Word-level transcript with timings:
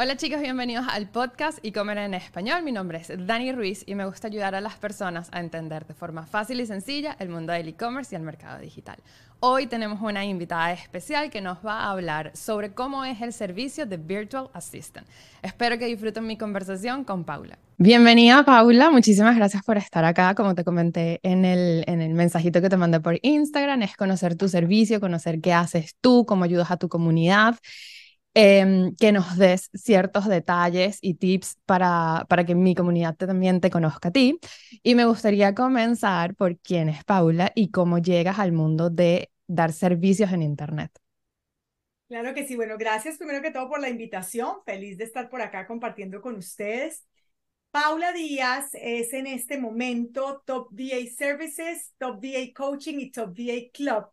Hola 0.00 0.16
chicos, 0.16 0.40
bienvenidos 0.40 0.86
al 0.88 1.08
podcast 1.08 1.58
y 1.60 1.72
comer 1.72 1.98
en 1.98 2.14
español. 2.14 2.62
Mi 2.62 2.70
nombre 2.70 2.98
es 2.98 3.10
Dani 3.26 3.50
Ruiz 3.50 3.82
y 3.84 3.96
me 3.96 4.06
gusta 4.06 4.28
ayudar 4.28 4.54
a 4.54 4.60
las 4.60 4.76
personas 4.76 5.28
a 5.32 5.40
entender 5.40 5.86
de 5.86 5.92
forma 5.92 6.24
fácil 6.24 6.60
y 6.60 6.66
sencilla 6.66 7.16
el 7.18 7.30
mundo 7.30 7.52
del 7.52 7.66
e-commerce 7.66 8.14
y 8.14 8.16
el 8.16 8.22
mercado 8.22 8.60
digital. 8.60 8.94
Hoy 9.40 9.66
tenemos 9.66 10.00
una 10.00 10.24
invitada 10.24 10.72
especial 10.72 11.30
que 11.30 11.40
nos 11.40 11.58
va 11.66 11.80
a 11.80 11.90
hablar 11.90 12.30
sobre 12.36 12.70
cómo 12.70 13.04
es 13.04 13.20
el 13.22 13.32
servicio 13.32 13.86
de 13.86 13.96
Virtual 13.96 14.50
Assistant. 14.52 15.04
Espero 15.42 15.76
que 15.78 15.86
disfruten 15.86 16.28
mi 16.28 16.38
conversación 16.38 17.02
con 17.02 17.24
Paula. 17.24 17.58
Bienvenida 17.76 18.44
Paula, 18.44 18.90
muchísimas 18.90 19.34
gracias 19.34 19.64
por 19.64 19.78
estar 19.78 20.04
acá. 20.04 20.36
Como 20.36 20.54
te 20.54 20.62
comenté 20.62 21.18
en 21.24 21.44
el, 21.44 21.82
en 21.88 22.02
el 22.02 22.14
mensajito 22.14 22.60
que 22.60 22.68
te 22.68 22.76
mandé 22.76 23.00
por 23.00 23.18
Instagram, 23.20 23.82
es 23.82 23.96
conocer 23.96 24.36
tu 24.36 24.48
servicio, 24.48 25.00
conocer 25.00 25.40
qué 25.40 25.52
haces 25.52 25.96
tú, 26.00 26.24
cómo 26.24 26.44
ayudas 26.44 26.70
a 26.70 26.76
tu 26.76 26.88
comunidad. 26.88 27.56
Em, 28.40 28.94
que 28.94 29.10
nos 29.10 29.36
des 29.36 29.68
ciertos 29.74 30.28
detalles 30.28 31.00
y 31.02 31.14
tips 31.14 31.56
para, 31.66 32.24
para 32.28 32.46
que 32.46 32.54
mi 32.54 32.76
comunidad 32.76 33.16
también 33.16 33.60
te 33.60 33.68
conozca 33.68 34.10
a 34.10 34.12
ti. 34.12 34.38
Y 34.84 34.94
me 34.94 35.06
gustaría 35.06 35.56
comenzar 35.56 36.36
por 36.36 36.56
quién 36.56 36.88
es 36.88 37.02
Paula 37.02 37.50
y 37.56 37.72
cómo 37.72 37.98
llegas 37.98 38.38
al 38.38 38.52
mundo 38.52 38.90
de 38.90 39.32
dar 39.48 39.72
servicios 39.72 40.30
en 40.30 40.42
Internet. 40.42 40.92
Claro 42.06 42.32
que 42.32 42.46
sí. 42.46 42.54
Bueno, 42.54 42.78
gracias 42.78 43.18
primero 43.18 43.42
que 43.42 43.50
todo 43.50 43.68
por 43.68 43.80
la 43.80 43.88
invitación. 43.88 44.58
Feliz 44.64 44.98
de 44.98 45.04
estar 45.04 45.28
por 45.28 45.42
acá 45.42 45.66
compartiendo 45.66 46.20
con 46.20 46.36
ustedes. 46.36 47.08
Paula 47.72 48.12
Díaz 48.12 48.68
es 48.74 49.14
en 49.14 49.26
este 49.26 49.58
momento 49.58 50.44
Top 50.46 50.68
VA 50.70 51.10
Services, 51.12 51.92
Top 51.98 52.20
VA 52.22 52.52
Coaching 52.54 53.00
y 53.00 53.10
Top 53.10 53.36
VA 53.36 53.68
Club. 53.72 54.06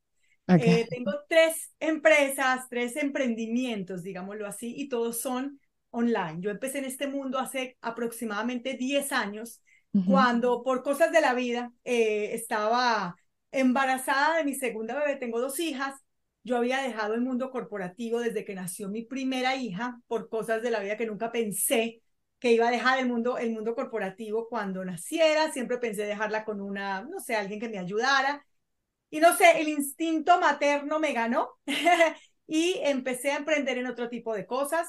Eh, 0.58 0.88
tengo 0.90 1.12
tres 1.27 1.73
empresas, 1.80 2.67
tres 2.70 2.95
emprendimientos, 2.95 4.04
digámoslo 4.04 4.48
así, 4.48 4.73
y 4.77 4.88
todos 4.90 5.20
son 5.21 5.59
online. 5.90 6.38
Yo 6.40 6.49
empecé 6.52 6.80
en 6.80 6.85
este 6.85 7.08
mundo 7.08 7.40
hace 7.40 7.77
aproximadamente 7.81 8.76
10 8.76 9.12
años, 9.12 9.62
cuando 10.04 10.63
por 10.63 10.84
cosas 10.84 11.12
de 11.12 11.21
la 11.21 11.34
vida 11.34 11.71
eh, 11.84 12.34
estaba 12.34 13.15
embarazada 13.52 14.37
de 14.37 14.43
mi 14.46 14.54
segunda 14.55 14.98
bebé, 14.98 15.15
tengo 15.18 15.40
dos 15.41 15.60
hijas. 15.60 15.96
Yo 16.43 16.57
había 16.57 16.82
dejado 16.82 17.15
el 17.15 17.21
mundo 17.21 17.49
corporativo 17.49 18.20
desde 18.20 18.46
que 18.46 18.54
nació 18.54 18.87
mi 18.87 19.04
primera 19.04 19.55
hija 19.55 19.99
por 20.07 20.30
cosas 20.30 20.62
de 20.62 20.70
la 20.71 20.80
vida 20.80 20.96
que 20.98 21.07
nunca 21.07 21.32
pensé 21.32 22.02
que 22.40 22.52
iba 22.52 22.68
a 22.68 22.71
dejar 22.71 22.99
el 22.99 23.07
mundo, 23.07 23.37
el 23.37 23.52
mundo 23.52 23.74
corporativo 23.74 24.48
cuando 24.48 24.85
naciera. 24.85 25.52
Siempre 25.52 25.80
pensé 25.80 26.04
dejarla 26.04 26.46
con 26.46 26.62
una, 26.62 27.02
no 27.04 27.20
sé, 27.20 27.35
alguien 27.35 27.59
que 27.59 27.70
me 27.70 27.80
ayudara. 27.80 28.46
Y 29.09 29.20
no 29.20 29.35
sé, 29.35 29.61
el 29.61 29.67
instinto 29.67 30.39
materno 30.39 30.99
me 30.99 31.13
ganó 31.13 31.49
y 32.48 32.79
empecé 32.84 33.31
a 33.31 33.37
emprender 33.37 33.77
en 33.77 33.87
otro 33.87 34.09
tipo 34.09 34.34
de 34.34 34.45
cosas. 34.45 34.87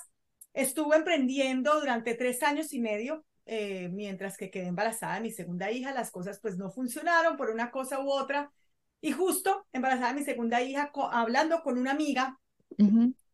Estuve 0.53 0.97
emprendiendo 0.97 1.79
durante 1.81 2.15
tres 2.15 2.43
años 2.43 2.73
y 2.73 2.81
medio, 2.81 3.25
eh, 3.45 3.89
mientras 3.93 4.37
que 4.37 4.51
quedé 4.51 4.67
embarazada 4.67 5.17
de 5.17 5.21
mi 5.21 5.31
segunda 5.31 5.71
hija. 5.71 5.93
Las 5.93 6.11
cosas 6.11 6.41
pues 6.41 6.57
no 6.57 6.71
funcionaron 6.71 7.37
por 7.37 7.51
una 7.51 7.71
cosa 7.71 8.01
u 8.01 8.11
otra. 8.11 8.51
Y 9.01 9.13
justo 9.13 9.67
embarazada 9.73 10.09
de 10.13 10.21
mi 10.21 10.25
segunda 10.25 10.63
hija, 10.63 10.91
hablando 11.13 11.63
con 11.63 11.79
una 11.79 11.93
amiga, 11.93 12.39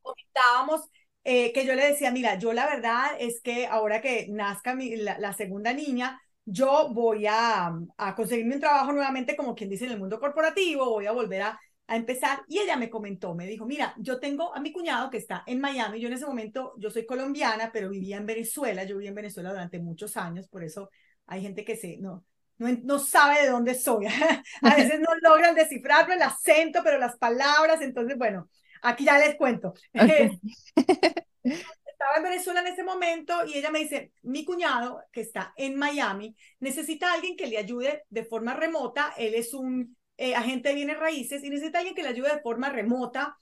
comentábamos 0.02 0.90
eh, 1.24 1.52
que 1.52 1.64
yo 1.64 1.74
le 1.74 1.86
decía, 1.86 2.10
mira, 2.10 2.38
yo 2.38 2.52
la 2.52 2.66
verdad 2.66 3.12
es 3.18 3.40
que 3.42 3.66
ahora 3.66 4.00
que 4.00 4.26
nazca 4.28 4.74
mi, 4.74 4.96
la 4.96 5.32
segunda 5.34 5.72
niña, 5.72 6.21
yo 6.44 6.88
voy 6.92 7.26
a, 7.26 7.72
a 7.96 8.14
conseguirme 8.14 8.54
un 8.56 8.60
trabajo 8.60 8.92
nuevamente, 8.92 9.36
como 9.36 9.54
quien 9.54 9.70
dice, 9.70 9.84
en 9.86 9.92
el 9.92 9.98
mundo 9.98 10.18
corporativo, 10.20 10.90
voy 10.90 11.06
a 11.06 11.12
volver 11.12 11.42
a, 11.42 11.60
a 11.86 11.96
empezar. 11.96 12.42
Y 12.48 12.58
ella 12.58 12.76
me 12.76 12.90
comentó, 12.90 13.34
me 13.34 13.46
dijo, 13.46 13.66
mira, 13.66 13.94
yo 13.98 14.18
tengo 14.20 14.54
a 14.54 14.60
mi 14.60 14.72
cuñado 14.72 15.10
que 15.10 15.18
está 15.18 15.44
en 15.46 15.60
Miami, 15.60 16.00
yo 16.00 16.08
en 16.08 16.14
ese 16.14 16.26
momento, 16.26 16.74
yo 16.78 16.90
soy 16.90 17.06
colombiana, 17.06 17.70
pero 17.72 17.88
vivía 17.88 18.16
en 18.16 18.26
Venezuela, 18.26 18.84
yo 18.84 18.96
viví 18.96 19.08
en 19.08 19.14
Venezuela 19.14 19.50
durante 19.50 19.78
muchos 19.78 20.16
años, 20.16 20.48
por 20.48 20.64
eso 20.64 20.90
hay 21.26 21.42
gente 21.42 21.64
que 21.64 21.76
se, 21.76 21.96
no, 21.98 22.24
no, 22.58 22.68
no 22.84 22.98
sabe 22.98 23.42
de 23.42 23.48
dónde 23.50 23.74
soy. 23.74 24.06
a 24.62 24.74
veces 24.76 25.00
no 25.00 25.08
logran 25.22 25.54
descifrarlo 25.54 26.14
el 26.14 26.22
acento, 26.22 26.80
pero 26.82 26.98
las 26.98 27.16
palabras, 27.18 27.80
entonces, 27.82 28.16
bueno, 28.18 28.48
aquí 28.82 29.04
ya 29.04 29.18
les 29.18 29.36
cuento. 29.36 29.74
estaba 32.02 32.16
en 32.16 32.24
Venezuela 32.24 32.60
en 32.60 32.66
ese 32.66 32.82
momento 32.82 33.46
y 33.46 33.54
ella 33.56 33.70
me 33.70 33.78
dice, 33.78 34.12
mi 34.22 34.44
cuñado, 34.44 35.04
que 35.12 35.20
está 35.20 35.54
en 35.56 35.76
Miami, 35.76 36.34
necesita 36.58 37.10
a 37.10 37.14
alguien 37.14 37.36
que 37.36 37.46
le 37.46 37.58
ayude 37.58 38.02
de 38.10 38.24
forma 38.24 38.54
remota. 38.54 39.14
Él 39.16 39.34
es 39.34 39.54
un 39.54 39.96
eh, 40.16 40.34
agente 40.34 40.70
de 40.70 40.74
bienes 40.74 40.98
raíces 40.98 41.44
y 41.44 41.50
necesita 41.50 41.78
a 41.78 41.80
alguien 41.80 41.94
que 41.94 42.02
le 42.02 42.08
ayude 42.08 42.34
de 42.34 42.40
forma 42.40 42.70
remota. 42.70 43.38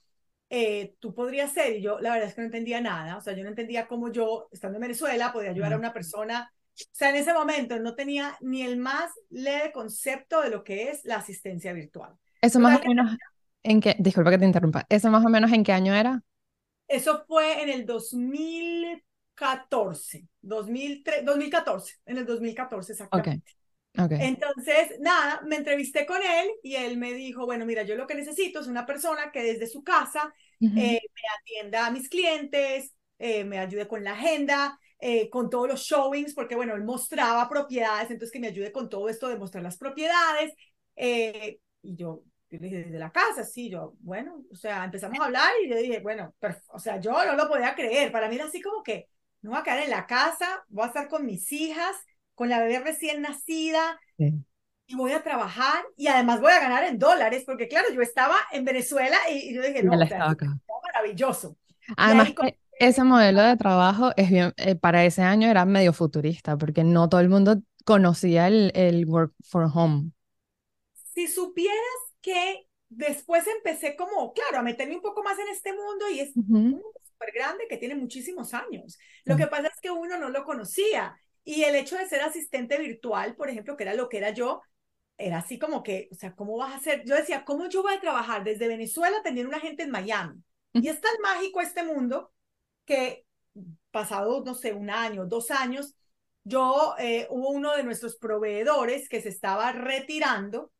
Eh, 0.49 0.93
tú 0.99 1.15
podrías 1.15 1.51
ser, 1.51 1.77
y 1.77 1.81
yo 1.81 1.99
la 1.99 2.11
verdad 2.11 2.27
es 2.27 2.35
que 2.35 2.41
no 2.41 2.45
entendía 2.45 2.81
nada, 2.81 3.17
o 3.17 3.21
sea, 3.21 3.33
yo 3.33 3.41
no 3.41 3.49
entendía 3.49 3.87
cómo 3.87 4.11
yo, 4.11 4.47
estando 4.51 4.77
en 4.77 4.81
Venezuela, 4.81 5.31
podía 5.31 5.51
ayudar 5.51 5.73
a 5.73 5.77
una 5.77 5.93
persona, 5.93 6.51
o 6.77 6.83
sea, 6.91 7.09
en 7.09 7.15
ese 7.15 7.33
momento 7.33 7.79
no 7.79 7.95
tenía 7.95 8.35
ni 8.41 8.61
el 8.61 8.77
más 8.77 9.11
leve 9.29 9.71
concepto 9.71 10.41
de 10.41 10.49
lo 10.49 10.63
que 10.65 10.89
es 10.89 11.05
la 11.05 11.15
asistencia 11.15 11.71
virtual. 11.71 12.15
Eso 12.41 12.59
más 12.59 12.81
o 12.81 12.85
menos, 12.85 13.15
¿en 13.63 13.79
qué, 13.79 13.95
disculpa 13.97 14.29
que 14.29 14.39
te 14.39 14.45
interrumpa, 14.45 14.85
eso 14.89 15.09
más 15.09 15.25
o 15.25 15.29
menos 15.29 15.53
en 15.53 15.63
qué 15.63 15.71
año 15.71 15.95
era? 15.95 16.21
Eso 16.91 17.23
fue 17.25 17.63
en 17.63 17.69
el 17.69 17.85
2014, 17.85 20.27
2003, 20.41 21.23
2014, 21.23 21.95
en 22.05 22.17
el 22.17 22.25
2014 22.25 22.91
exactamente. 22.91 23.55
Okay. 23.97 24.19
Entonces, 24.21 24.99
nada, 24.99 25.41
me 25.45 25.55
entrevisté 25.57 26.05
con 26.05 26.21
él 26.21 26.49
y 26.63 26.75
él 26.75 26.97
me 26.97 27.13
dijo, 27.13 27.45
bueno, 27.45 27.65
mira, 27.65 27.83
yo 27.83 27.95
lo 27.95 28.07
que 28.07 28.15
necesito 28.15 28.61
es 28.61 28.67
una 28.67 28.85
persona 28.85 29.31
que 29.31 29.43
desde 29.43 29.67
su 29.67 29.83
casa 29.83 30.33
eh, 30.61 30.67
me 30.67 31.01
atienda 31.39 31.87
a 31.87 31.91
mis 31.91 32.07
clientes, 32.07 32.95
eh, 33.19 33.43
me 33.43 33.59
ayude 33.59 33.85
con 33.87 34.01
la 34.03 34.13
agenda, 34.13 34.79
eh, 34.99 35.29
con 35.29 35.49
todos 35.49 35.67
los 35.67 35.81
showings, 35.81 36.33
porque 36.33 36.55
bueno, 36.55 36.73
él 36.75 36.83
mostraba 36.83 37.49
propiedades, 37.49 38.11
entonces 38.11 38.31
que 38.31 38.39
me 38.39 38.47
ayude 38.47 38.71
con 38.71 38.87
todo 38.89 39.09
esto 39.09 39.27
de 39.27 39.37
mostrar 39.37 39.63
las 39.63 39.77
propiedades. 39.77 40.53
y 40.95 41.95
yo, 41.95 42.23
yo 42.51 42.57
le 42.59 42.67
dije, 42.67 42.83
desde 42.83 42.99
la 42.99 43.11
casa, 43.11 43.45
sí, 43.45 43.69
yo, 43.69 43.93
bueno, 44.01 44.43
o 44.51 44.55
sea, 44.55 44.83
empezamos 44.83 45.17
a 45.19 45.25
hablar 45.25 45.51
y 45.63 45.69
yo 45.69 45.77
dije, 45.77 45.99
bueno, 46.01 46.33
o 46.67 46.79
sea, 46.79 46.99
yo 46.99 47.13
no 47.25 47.35
lo 47.35 47.47
podía 47.47 47.73
creer. 47.73 48.11
Para 48.11 48.27
mí 48.27 48.35
era 48.35 48.45
así 48.45 48.61
como 48.61 48.83
que, 48.83 49.07
no 49.41 49.51
voy 49.51 49.59
a 49.59 49.63
quedar 49.63 49.79
en 49.79 49.89
la 49.89 50.05
casa, 50.05 50.63
voy 50.67 50.83
a 50.83 50.87
estar 50.87 51.07
con 51.07 51.25
mis 51.25 51.49
hijas, 51.53 51.95
con 52.35 52.49
la 52.49 52.59
bebé 52.59 52.79
recién 52.79 53.21
nacida, 53.21 53.97
y 54.17 54.95
voy 54.95 55.13
a 55.13 55.23
trabajar, 55.23 55.81
y 55.95 56.07
además 56.07 56.41
voy 56.41 56.51
a 56.51 56.59
ganar 56.59 56.83
en 56.83 56.99
dólares, 56.99 57.43
porque 57.45 57.69
claro, 57.69 57.87
yo 57.93 58.01
estaba 58.01 58.35
en 58.51 58.65
Venezuela 58.65 59.17
y, 59.31 59.55
yo 59.55 59.61
dije, 59.61 59.81
no, 59.81 59.93
o 59.93 60.05
sea, 60.05 60.35
maravilloso. 60.83 61.57
Además, 61.95 62.33
ese 62.73 63.03
modelo 63.03 63.41
de 63.41 63.55
trabajo 63.55 64.11
es 64.17 64.29
bien, 64.29 64.53
eh, 64.57 64.75
para 64.75 65.05
ese 65.05 65.21
año 65.21 65.49
era 65.49 65.63
medio 65.63 65.93
futurista, 65.93 66.57
porque 66.57 66.83
no 66.83 67.07
todo 67.07 67.21
el 67.21 67.29
mundo 67.29 67.61
conocía 67.85 68.47
el, 68.47 68.73
el 68.75 69.05
work 69.05 69.33
for 69.41 69.69
home. 69.73 70.11
Si 71.13 71.27
supieras 71.27 72.10
que 72.21 72.67
después 72.89 73.45
empecé 73.47 73.95
como, 73.95 74.33
claro, 74.33 74.59
a 74.59 74.63
meterme 74.63 74.95
un 74.95 75.01
poco 75.01 75.23
más 75.23 75.39
en 75.39 75.47
este 75.49 75.73
mundo 75.73 76.09
y 76.09 76.19
es 76.19 76.33
súper 76.33 77.31
grande 77.33 77.67
que 77.69 77.77
tiene 77.77 77.95
muchísimos 77.95 78.53
años. 78.53 78.97
Lo 79.25 79.37
que 79.37 79.47
pasa 79.47 79.67
es 79.67 79.79
que 79.81 79.91
uno 79.91 80.17
no 80.17 80.29
lo 80.29 80.43
conocía 80.43 81.15
y 81.43 81.63
el 81.63 81.75
hecho 81.75 81.97
de 81.97 82.07
ser 82.07 82.21
asistente 82.21 82.77
virtual, 82.77 83.35
por 83.35 83.49
ejemplo, 83.49 83.75
que 83.75 83.83
era 83.83 83.93
lo 83.93 84.09
que 84.09 84.17
era 84.17 84.31
yo, 84.31 84.61
era 85.17 85.39
así 85.39 85.57
como 85.57 85.83
que, 85.83 86.09
o 86.11 86.15
sea, 86.15 86.35
¿cómo 86.35 86.57
vas 86.57 86.73
a 86.73 86.77
hacer? 86.77 87.03
Yo 87.05 87.15
decía, 87.15 87.45
¿cómo 87.45 87.69
yo 87.69 87.81
voy 87.83 87.93
a 87.93 88.01
trabajar 88.01 88.43
desde 88.43 88.67
Venezuela 88.67 89.17
teniendo 89.23 89.49
una 89.49 89.59
gente 89.59 89.83
en 89.83 89.91
Miami? 89.91 90.41
Y 90.73 90.87
es 90.87 90.99
tan 91.01 91.13
mágico 91.21 91.61
este 91.61 91.83
mundo 91.83 92.31
que 92.85 93.25
pasado, 93.91 94.43
no 94.45 94.55
sé, 94.55 94.73
un 94.73 94.89
año, 94.89 95.25
dos 95.25 95.51
años, 95.51 95.95
yo, 96.43 96.95
eh, 96.97 97.27
hubo 97.29 97.49
uno 97.49 97.75
de 97.75 97.83
nuestros 97.83 98.15
proveedores 98.15 99.07
que 99.09 99.21
se 99.21 99.29
estaba 99.29 99.71
retirando 99.73 100.71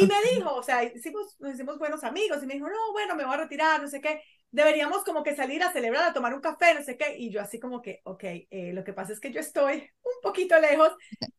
y 0.00 0.06
me 0.06 0.14
dijo, 0.34 0.54
o 0.54 0.62
sea, 0.62 0.84
hicimos, 0.84 1.36
nos 1.40 1.54
hicimos 1.54 1.78
buenos 1.78 2.04
amigos 2.04 2.42
y 2.42 2.46
me 2.46 2.54
dijo, 2.54 2.68
no, 2.68 2.92
bueno, 2.92 3.16
me 3.16 3.24
voy 3.24 3.34
a 3.34 3.38
retirar, 3.38 3.80
no 3.82 3.88
sé 3.88 4.00
qué, 4.00 4.22
deberíamos 4.50 5.04
como 5.04 5.22
que 5.22 5.36
salir 5.36 5.62
a 5.62 5.72
celebrar, 5.72 6.10
a 6.10 6.12
tomar 6.12 6.34
un 6.34 6.40
café, 6.40 6.74
no 6.74 6.82
sé 6.82 6.96
qué. 6.96 7.16
Y 7.18 7.30
yo 7.30 7.40
así 7.40 7.58
como 7.58 7.82
que, 7.82 8.00
ok, 8.04 8.24
eh, 8.24 8.72
lo 8.72 8.84
que 8.84 8.92
pasa 8.92 9.12
es 9.12 9.20
que 9.20 9.32
yo 9.32 9.40
estoy 9.40 9.90
un 10.02 10.22
poquito 10.22 10.58
lejos. 10.58 10.92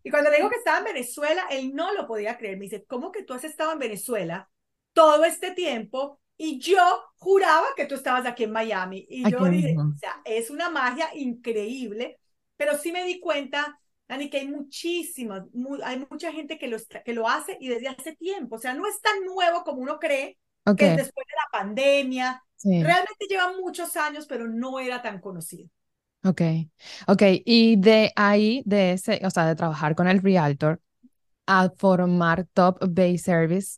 Y 0.03 0.11
cuando 0.11 0.29
le 0.29 0.37
dijo 0.37 0.49
que 0.49 0.57
estaba 0.57 0.79
en 0.79 0.85
Venezuela, 0.85 1.45
él 1.49 1.73
no 1.73 1.93
lo 1.93 2.07
podía 2.07 2.37
creer. 2.37 2.57
Me 2.57 2.65
dice, 2.65 2.85
¿cómo 2.85 3.11
que 3.11 3.23
tú 3.23 3.33
has 3.33 3.43
estado 3.43 3.71
en 3.71 3.79
Venezuela 3.79 4.49
todo 4.93 5.23
este 5.25 5.51
tiempo? 5.51 6.19
Y 6.37 6.59
yo 6.59 7.03
juraba 7.17 7.67
que 7.75 7.85
tú 7.85 7.95
estabas 7.95 8.25
aquí 8.25 8.45
en 8.45 8.51
Miami. 8.51 9.05
Y 9.09 9.29
yo 9.29 9.43
dije, 9.45 9.75
o 9.77 9.97
sea, 9.97 10.21
es 10.23 10.49
una 10.49 10.69
magia 10.69 11.09
increíble, 11.13 12.19
pero 12.55 12.77
sí 12.77 12.91
me 12.91 13.03
di 13.03 13.19
cuenta 13.19 13.79
Dani, 14.09 14.27
que 14.27 14.39
hay 14.39 14.47
muchísimas, 14.47 15.43
hay 15.83 16.05
mucha 16.09 16.31
gente 16.31 16.57
que 16.57 16.67
lo, 16.67 16.77
que 17.05 17.13
lo 17.13 17.29
hace 17.29 17.57
y 17.61 17.69
desde 17.69 17.89
hace 17.89 18.15
tiempo, 18.15 18.55
o 18.55 18.59
sea, 18.59 18.73
no 18.73 18.87
es 18.87 18.99
tan 19.01 19.23
nuevo 19.23 19.63
como 19.63 19.81
uno 19.81 19.99
cree, 19.99 20.39
que 20.75 20.85
después 20.85 21.27
de 21.27 21.35
la 21.35 21.59
pandemia, 21.59 22.43
realmente 22.63 23.27
lleva 23.29 23.53
muchos 23.53 23.95
años, 23.95 24.25
pero 24.25 24.47
no 24.47 24.79
era 24.79 25.03
tan 25.03 25.21
conocido. 25.21 25.69
Ok, 26.23 26.41
ok, 27.07 27.21
y 27.45 27.75
de 27.77 28.11
ahí, 28.15 28.63
de 28.65 28.93
ese, 28.93 29.21
o 29.23 29.29
sea, 29.29 29.45
de 29.45 29.55
trabajar 29.55 29.93
con 29.93 30.07
el 30.07 30.21
Realtor 30.23 30.81
a 31.45 31.69
formar 31.69 32.47
Top 32.53 32.79
Base 32.81 33.19
Service, 33.19 33.77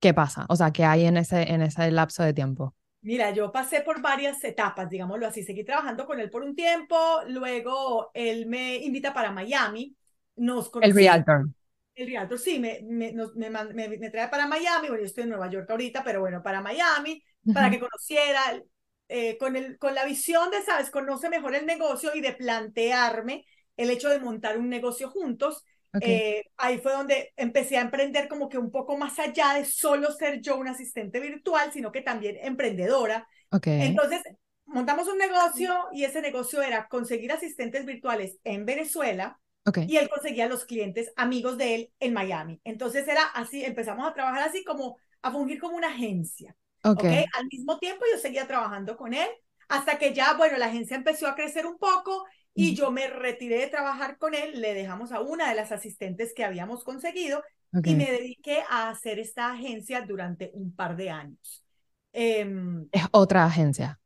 ¿qué 0.00 0.12
pasa? 0.12 0.46
O 0.48 0.56
sea, 0.56 0.72
¿qué 0.72 0.84
hay 0.84 1.04
en 1.04 1.16
ese, 1.16 1.42
en 1.42 1.62
ese 1.62 1.92
lapso 1.92 2.24
de 2.24 2.34
tiempo? 2.34 2.74
Mira, 3.02 3.30
yo 3.30 3.50
pasé 3.50 3.80
por 3.80 4.02
varias 4.02 4.42
etapas, 4.44 4.90
digámoslo 4.90 5.26
así. 5.26 5.42
Seguí 5.42 5.64
trabajando 5.64 6.06
con 6.06 6.20
él 6.20 6.30
por 6.30 6.42
un 6.42 6.54
tiempo, 6.54 7.20
luego 7.28 8.10
él 8.12 8.46
me 8.46 8.76
invita 8.76 9.14
para 9.14 9.32
Miami. 9.32 9.96
Nos 10.36 10.70
el 10.80 10.94
Realtor. 10.94 11.48
El 11.94 12.06
Realtor, 12.08 12.38
sí, 12.38 12.58
me, 12.58 12.80
me, 12.82 13.12
me, 13.34 13.88
me, 13.88 14.10
trae 14.10 14.28
para 14.28 14.46
Miami. 14.46 14.88
Bueno, 14.88 15.02
yo 15.02 15.06
estoy 15.06 15.24
en 15.24 15.30
Nueva 15.30 15.50
York 15.50 15.70
ahorita, 15.70 16.04
pero 16.04 16.20
bueno, 16.20 16.42
para 16.42 16.60
Miami, 16.60 17.22
para 17.52 17.70
que 17.70 17.80
conociera, 17.80 18.62
eh, 19.08 19.36
con, 19.38 19.56
el, 19.56 19.78
con 19.78 19.94
la 19.94 20.04
visión 20.04 20.50
de, 20.50 20.62
¿sabes? 20.62 20.90
Conoce 20.90 21.28
mejor 21.28 21.54
el 21.54 21.66
negocio 21.66 22.14
y 22.14 22.20
de 22.20 22.32
plantearme 22.32 23.44
el 23.76 23.90
hecho 23.90 24.08
de 24.08 24.20
montar 24.20 24.58
un 24.58 24.68
negocio 24.68 25.10
juntos. 25.10 25.64
Eh, 26.00 26.44
ahí 26.56 26.78
fue 26.78 26.92
donde 26.92 27.32
empecé 27.36 27.76
a 27.76 27.80
emprender 27.80 28.28
como 28.28 28.48
que 28.48 28.58
un 28.58 28.70
poco 28.70 28.96
más 28.96 29.18
allá 29.18 29.54
de 29.54 29.64
solo 29.64 30.12
ser 30.12 30.40
yo 30.40 30.56
una 30.56 30.70
asistente 30.70 31.18
virtual, 31.18 31.72
sino 31.72 31.90
que 31.90 32.02
también 32.02 32.36
emprendedora. 32.40 33.26
Okay. 33.50 33.82
Entonces, 33.82 34.22
montamos 34.66 35.08
un 35.08 35.18
negocio 35.18 35.88
y 35.92 36.04
ese 36.04 36.22
negocio 36.22 36.62
era 36.62 36.86
conseguir 36.88 37.32
asistentes 37.32 37.84
virtuales 37.84 38.38
en 38.44 38.64
Venezuela 38.64 39.38
okay. 39.64 39.86
y 39.88 39.96
él 39.96 40.08
conseguía 40.08 40.48
los 40.48 40.64
clientes 40.64 41.12
amigos 41.16 41.58
de 41.58 41.74
él 41.74 41.92
en 41.98 42.12
Miami. 42.12 42.60
Entonces 42.64 43.06
era 43.08 43.24
así, 43.34 43.64
empezamos 43.64 44.06
a 44.06 44.14
trabajar 44.14 44.48
así 44.48 44.62
como 44.64 44.96
a 45.22 45.32
fungir 45.32 45.60
como 45.60 45.76
una 45.76 45.88
agencia. 45.88 46.54
Okay. 46.82 47.24
Al 47.36 47.46
mismo 47.50 47.78
tiempo 47.78 48.04
yo 48.10 48.18
seguía 48.18 48.46
trabajando 48.46 48.96
con 48.96 49.12
él 49.12 49.28
hasta 49.68 49.98
que 49.98 50.14
ya, 50.14 50.34
bueno, 50.34 50.56
la 50.56 50.66
agencia 50.66 50.96
empezó 50.96 51.28
a 51.28 51.34
crecer 51.34 51.66
un 51.66 51.78
poco 51.78 52.24
y 52.60 52.74
yo 52.74 52.90
me 52.90 53.06
retiré 53.06 53.58
de 53.58 53.66
trabajar 53.68 54.18
con 54.18 54.34
él, 54.34 54.60
le 54.60 54.74
dejamos 54.74 55.12
a 55.12 55.20
una 55.20 55.48
de 55.48 55.54
las 55.54 55.72
asistentes 55.72 56.34
que 56.34 56.44
habíamos 56.44 56.84
conseguido 56.84 57.42
y 57.84 57.94
me 57.94 58.10
dediqué 58.10 58.62
a 58.68 58.90
hacer 58.90 59.18
esta 59.18 59.52
agencia 59.52 60.02
durante 60.02 60.50
un 60.54 60.74
par 60.74 60.96
de 60.96 61.10
años. 61.10 61.64
Em, 62.12 62.88
es 62.90 63.04
otra 63.12 63.44
agencia. 63.44 63.98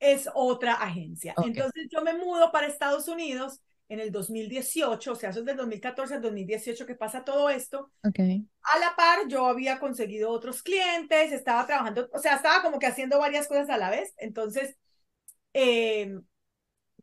Es 0.00 0.28
otra 0.34 0.74
agencia. 0.74 1.34
Entonces 1.44 1.88
yo 1.90 2.02
me 2.02 2.14
mudo 2.14 2.52
para 2.52 2.66
Estados 2.66 3.08
Unidos 3.08 3.60
en 3.88 4.00
el 4.00 4.12
2018, 4.12 5.12
o 5.12 5.14
sea, 5.14 5.30
eso 5.30 5.40
es 5.40 5.46
del 5.46 5.56
2014 5.56 6.14
al 6.14 6.22
2018 6.22 6.84
que 6.86 6.94
pasa 6.94 7.24
todo 7.24 7.48
esto. 7.48 7.90
Okay. 8.06 8.46
A 8.62 8.78
la 8.78 8.94
par, 8.94 9.28
yo 9.28 9.46
había 9.46 9.78
conseguido 9.78 10.30
otros 10.30 10.62
clientes, 10.62 11.32
estaba 11.32 11.66
trabajando, 11.66 12.08
o 12.12 12.18
sea, 12.18 12.36
estaba 12.36 12.62
como 12.62 12.78
que 12.78 12.86
haciendo 12.86 13.18
varias 13.18 13.48
cosas 13.48 13.70
a 13.70 13.78
la 13.78 13.88
vez. 13.88 14.12
Entonces, 14.18 14.76
eh, 15.54 16.12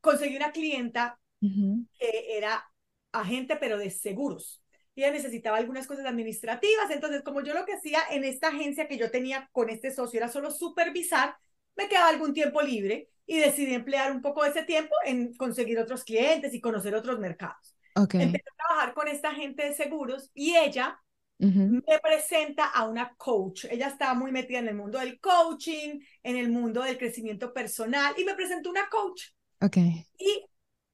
conseguí 0.06 0.38
una 0.38 0.52
clienta 0.52 1.20
que 1.42 2.38
era 2.38 2.64
agente, 3.12 3.56
pero 3.56 3.78
de 3.80 3.90
seguros. 3.90 4.62
Y 4.94 5.02
ella 5.02 5.12
necesitaba 5.12 5.58
algunas 5.58 5.88
cosas 5.88 6.06
administrativas. 6.06 6.92
Entonces, 6.92 7.24
como 7.24 7.42
yo 7.42 7.54
lo 7.54 7.66
que 7.66 7.74
hacía 7.74 8.00
en 8.12 8.24
esta 8.24 8.50
agencia 8.50 8.88
que 8.88 8.98
yo 8.98 9.10
tenía 9.10 9.50
con 9.52 9.70
este 9.70 9.92
socio 9.92 10.20
era 10.20 10.30
solo 10.30 10.52
supervisar, 10.52 11.36
me 11.76 11.90
quedaba 11.90 12.10
algún 12.10 12.34
tiempo 12.34 12.62
libre 12.62 13.10
y 13.26 13.40
decidí 13.40 13.74
emplear 13.74 14.12
un 14.12 14.22
poco 14.22 14.44
de 14.44 14.52
ese 14.52 14.64
tiempo 14.64 14.94
en 15.04 15.36
conseguir 15.36 15.80
otros 15.80 16.04
clientes 16.04 16.54
y 16.54 16.62
conocer 16.62 16.94
otros 16.94 17.20
mercados. 17.20 17.76
Okay. 17.96 18.22
Empecé 18.22 18.46
a 18.50 18.68
trabajar 18.68 18.94
con 18.94 19.08
esta 19.08 19.30
agente 19.30 19.64
de 19.66 19.74
seguros 19.74 20.30
y 20.34 20.56
ella 20.56 21.00
me 21.38 22.00
presenta 22.02 22.68
a 22.68 22.88
una 22.88 23.14
coach. 23.16 23.66
Ella 23.66 23.88
estaba 23.88 24.14
muy 24.14 24.32
metida 24.32 24.60
en 24.60 24.70
el 24.70 24.76
mundo 24.76 25.00
del 25.00 25.20
coaching, 25.20 26.00
en 26.24 26.38
el 26.38 26.50
mundo 26.50 26.84
del 26.84 26.98
crecimiento 26.98 27.54
personal 27.54 28.14
y 28.18 28.24
me 28.24 28.36
presentó 28.36 28.70
una 28.70 28.88
coach. 28.88 29.35
Okay. 29.62 30.06
Y 30.18 30.46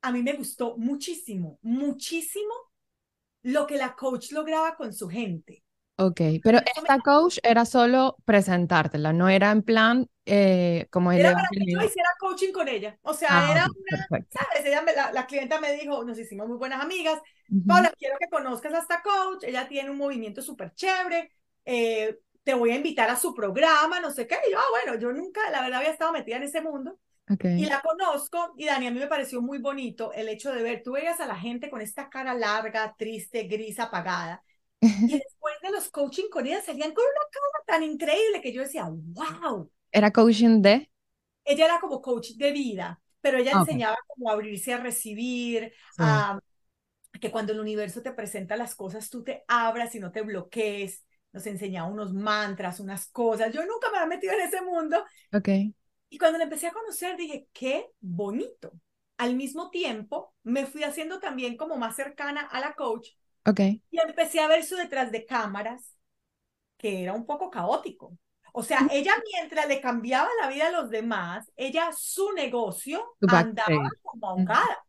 a 0.02 0.12
mí 0.12 0.24
me 0.24 0.34
gustó 0.34 0.78
muchísimo, 0.78 1.60
muchísimo 1.62 2.54
lo 3.44 3.66
que 3.68 3.78
la 3.78 3.96
coach 3.96 4.32
lograba 4.32 4.76
con 4.76 4.94
su 4.94 5.08
gente. 5.08 5.64
Ok, 5.98 6.22
pero 6.44 6.60
esta 6.60 7.00
coach 7.00 7.38
era 7.44 7.64
solo 7.64 8.18
presentártela, 8.26 9.14
no 9.14 9.30
era 9.30 9.52
en 9.52 9.62
plan 9.62 10.08
eh, 10.26 10.88
como 10.90 11.12
Era 11.12 11.34
para 11.34 11.48
que 11.52 11.72
yo 11.72 11.80
hiciera 11.80 12.10
coaching 12.20 12.52
con 12.52 12.68
ella. 12.68 12.98
O 13.04 13.14
sea, 13.14 13.30
ah, 13.30 13.52
era 13.52 13.66
una, 13.66 14.26
¿sabes? 14.30 14.66
Ella 14.66 14.84
la, 14.96 15.12
la, 15.12 15.28
clienta 15.28 15.60
me 15.60 15.74
dijo, 15.74 16.04
nos 16.04 16.18
hicimos 16.18 16.48
muy 16.48 16.58
buenas 16.58 16.82
amigas, 16.82 17.20
Paula, 17.68 17.94
quiero 17.98 18.18
que 18.18 18.30
conozcas 18.30 18.74
a 18.74 18.80
esta 18.80 19.04
coach, 19.04 19.44
ella 19.44 19.68
tiene 19.68 19.92
un 19.92 19.98
movimiento 19.98 20.42
súper 20.42 20.74
chévere, 20.74 21.32
eh, 21.66 22.18
te 22.44 22.54
voy 22.54 22.72
a 22.72 22.78
invitar 22.78 23.10
a 23.10 23.16
su 23.16 23.36
programa, 23.36 24.00
no 24.00 24.10
sé 24.10 24.26
qué. 24.26 24.38
Y 24.48 24.52
yo, 24.52 24.58
ah, 24.58 24.66
bueno, 24.72 25.00
yo 25.00 25.12
nunca, 25.12 25.42
la 25.52 25.62
verdad, 25.62 25.80
había 25.80 25.92
estado 25.92 26.14
metida 26.14 26.38
en 26.38 26.44
ese 26.44 26.62
mundo. 26.62 26.98
Y 27.54 27.66
la 27.66 27.82
conozco, 27.82 28.54
y 28.58 28.66
Dani, 28.66 28.88
a 28.88 28.92
mí 28.92 29.00
me 29.00 29.08
pareció 29.08 29.42
muy 29.42 29.58
bonito 29.60 30.14
el 30.14 30.30
hecho 30.30 30.52
de 30.54 30.64
ver, 30.64 30.82
tú 30.84 30.94
veías 30.94 31.20
a 31.20 31.28
la 31.28 31.36
gente 31.36 31.70
con 31.70 31.82
esta 31.82 32.10
cara 32.10 32.34
larga, 32.34 32.96
triste, 32.98 33.44
gris, 33.44 33.80
apagada, 33.80 34.44
y 34.82 35.14
después 35.14 35.56
de 35.62 35.72
los 35.72 35.90
coaching 35.90 36.30
con 36.30 36.48
ella 36.48 36.62
salían 36.62 36.94
con 36.94 37.04
una 37.04 37.30
cara 37.32 37.66
tan 37.80 37.84
increíble 37.84 38.42
que 38.42 38.54
yo 38.54 38.62
decía, 38.62 38.88
wow. 38.90 39.70
¿Era 39.92 40.12
coaching 40.12 40.62
de? 40.62 40.90
Ella 41.44 41.66
era 41.66 41.80
como 41.80 42.02
coach 42.02 42.32
de 42.38 42.52
vida, 42.52 43.02
pero 43.20 43.38
ella 43.38 43.52
enseñaba 43.52 43.98
como 44.08 44.30
a 44.30 44.34
abrirse 44.34 44.74
a 44.74 44.78
recibir, 44.78 45.74
a 45.98 46.40
que 47.20 47.32
cuando 47.32 47.54
el 47.54 47.60
universo 47.60 48.02
te 48.02 48.14
presenta 48.14 48.56
las 48.56 48.76
cosas, 48.76 49.10
tú 49.10 49.24
te 49.24 49.44
abras 49.48 49.94
y 49.96 50.00
no 50.00 50.12
te 50.12 50.22
bloquees. 50.22 51.06
Nos 51.34 51.46
enseñaba 51.48 51.90
unos 51.90 52.14
mantras, 52.14 52.80
unas 52.80 53.08
cosas. 53.08 53.54
Yo 53.54 53.66
nunca 53.66 53.90
me 53.92 53.98
había 53.98 54.10
metido 54.16 54.34
en 54.34 54.42
ese 54.42 54.62
mundo. 54.62 55.04
Ok. 55.34 55.74
Y 56.12 56.18
cuando 56.18 56.38
la 56.38 56.44
empecé 56.44 56.68
a 56.68 56.74
conocer, 56.74 57.16
dije, 57.16 57.48
qué 57.54 57.90
bonito. 58.02 58.74
Al 59.16 59.34
mismo 59.34 59.70
tiempo, 59.70 60.36
me 60.44 60.66
fui 60.66 60.84
haciendo 60.84 61.22
también 61.22 61.56
como 61.56 61.78
más 61.78 61.96
cercana 61.96 62.42
a 62.42 62.60
la 62.60 62.74
coach. 62.74 63.12
Ok. 63.46 63.60
Y 63.60 63.98
empecé 63.98 64.42
a 64.42 64.48
ver 64.50 64.66
su 64.66 64.76
detrás 64.76 65.10
de 65.10 65.26
cámaras, 65.26 65.96
que 66.78 67.02
era 67.02 67.14
un 67.14 67.26
poco 67.26 67.50
caótico. 67.50 68.18
O 68.52 68.62
sea, 68.62 68.90
ella 68.92 69.14
mientras 69.32 69.70
le 69.70 69.80
cambiaba 69.80 70.28
la 70.42 70.50
vida 70.50 70.68
a 70.68 70.72
los 70.72 70.90
demás, 70.90 71.50
ella 71.56 71.94
su 71.94 72.34
negocio 72.34 73.16
andaba 73.30 73.90
como 74.02 74.28
ahogada. 74.28 74.86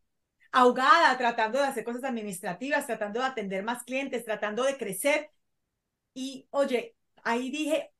Ahogada, 0.51 1.17
tratando 1.17 1.59
de 1.59 1.67
hacer 1.67 1.85
cosas 1.85 2.03
administrativas, 2.03 2.85
tratando 2.85 3.21
de 3.21 3.27
atender 3.27 3.63
más 3.63 3.83
clientes, 3.83 4.25
tratando 4.25 4.63
de 4.63 4.75
crecer. 4.75 5.29
Y 6.13 6.47
oye, 6.49 6.97
ahí 7.23 7.49
dije, 7.49 7.93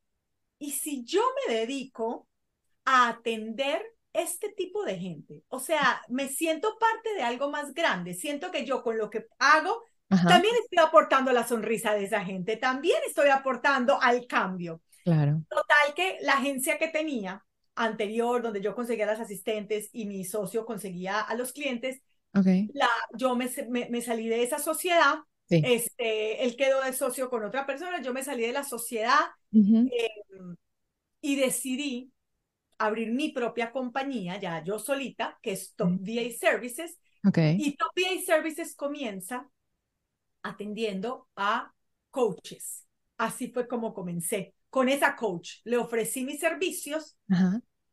¿y 0.60 0.72
si 0.72 1.06
yo 1.06 1.22
me 1.48 1.54
dedico 1.54 2.28
a 2.86 3.10
atender 3.10 3.82
este 4.14 4.50
tipo 4.50 4.84
de 4.84 4.98
gente. 4.98 5.44
O 5.48 5.60
sea, 5.60 6.02
me 6.10 6.28
siento 6.28 6.78
parte 6.80 7.14
de 7.16 7.24
algo 7.24 7.50
más 7.50 7.74
grande. 7.74 8.14
Siento 8.14 8.52
que 8.52 8.66
yo 8.66 8.84
con 8.84 8.98
lo 8.98 9.10
que 9.10 9.28
hago 9.40 9.82
también 10.28 10.54
estoy 10.62 10.80
aportando 10.80 11.32
la 11.32 11.48
sonrisa 11.48 11.94
de 11.94 12.06
esa 12.06 12.24
gente, 12.24 12.58
también 12.58 12.98
estoy 13.08 13.30
aportando 13.30 14.00
al 14.02 14.28
cambio. 14.28 14.82
Claro. 15.04 15.44
Total 15.50 15.94
que 15.96 16.18
la 16.22 16.34
agencia 16.34 16.78
que 16.78 16.88
tenía 16.88 17.44
anterior, 17.76 18.42
donde 18.42 18.62
yo 18.62 18.76
conseguía 18.76 19.06
las 19.06 19.20
asistentes 19.20 19.90
y 19.92 20.06
mi 20.06 20.24
socio 20.24 20.66
conseguía 20.66 21.20
a 21.20 21.36
los 21.36 21.52
clientes, 21.52 22.02
okay. 22.34 22.70
la, 22.74 22.90
yo 23.18 23.36
me, 23.36 23.50
me, 23.70 24.02
salí 24.02 24.28
de 24.28 24.44
esa 24.44 24.60
sociedad. 24.60 25.16
Este, 25.50 26.44
él 26.44 26.56
quedó 26.56 26.82
de 26.82 26.94
socio 26.94 27.30
con 27.30 27.44
otra 27.44 27.66
persona, 27.66 28.02
yo 28.02 28.14
me 28.14 28.24
salí 28.24 28.44
de 28.44 28.54
la 28.54 28.64
sociedad 28.64 29.20
em, 29.52 29.90
y 31.22 31.36
decidí 31.36 32.13
abrir 32.86 33.12
mi 33.12 33.32
propia 33.32 33.72
compañía, 33.72 34.40
ya 34.40 34.64
yo 34.64 34.80
solita, 34.80 35.38
que 35.42 35.54
es 35.54 35.76
Top 35.76 35.92
VA 36.00 36.30
Services. 36.40 37.00
Okay. 37.26 37.58
Y 37.60 37.76
Top 37.76 37.92
VA 37.96 38.22
Services 38.26 38.76
comienza 38.76 39.50
atendiendo 40.42 41.30
a 41.36 41.74
coaches. 42.10 42.86
Así 43.18 43.52
fue 43.52 43.68
como 43.68 43.94
comencé. 43.94 44.56
Con 44.70 44.90
esa 44.90 45.16
coach 45.16 45.60
le 45.64 45.78
ofrecí 45.78 46.26
mis 46.26 46.40
servicios 46.40 47.18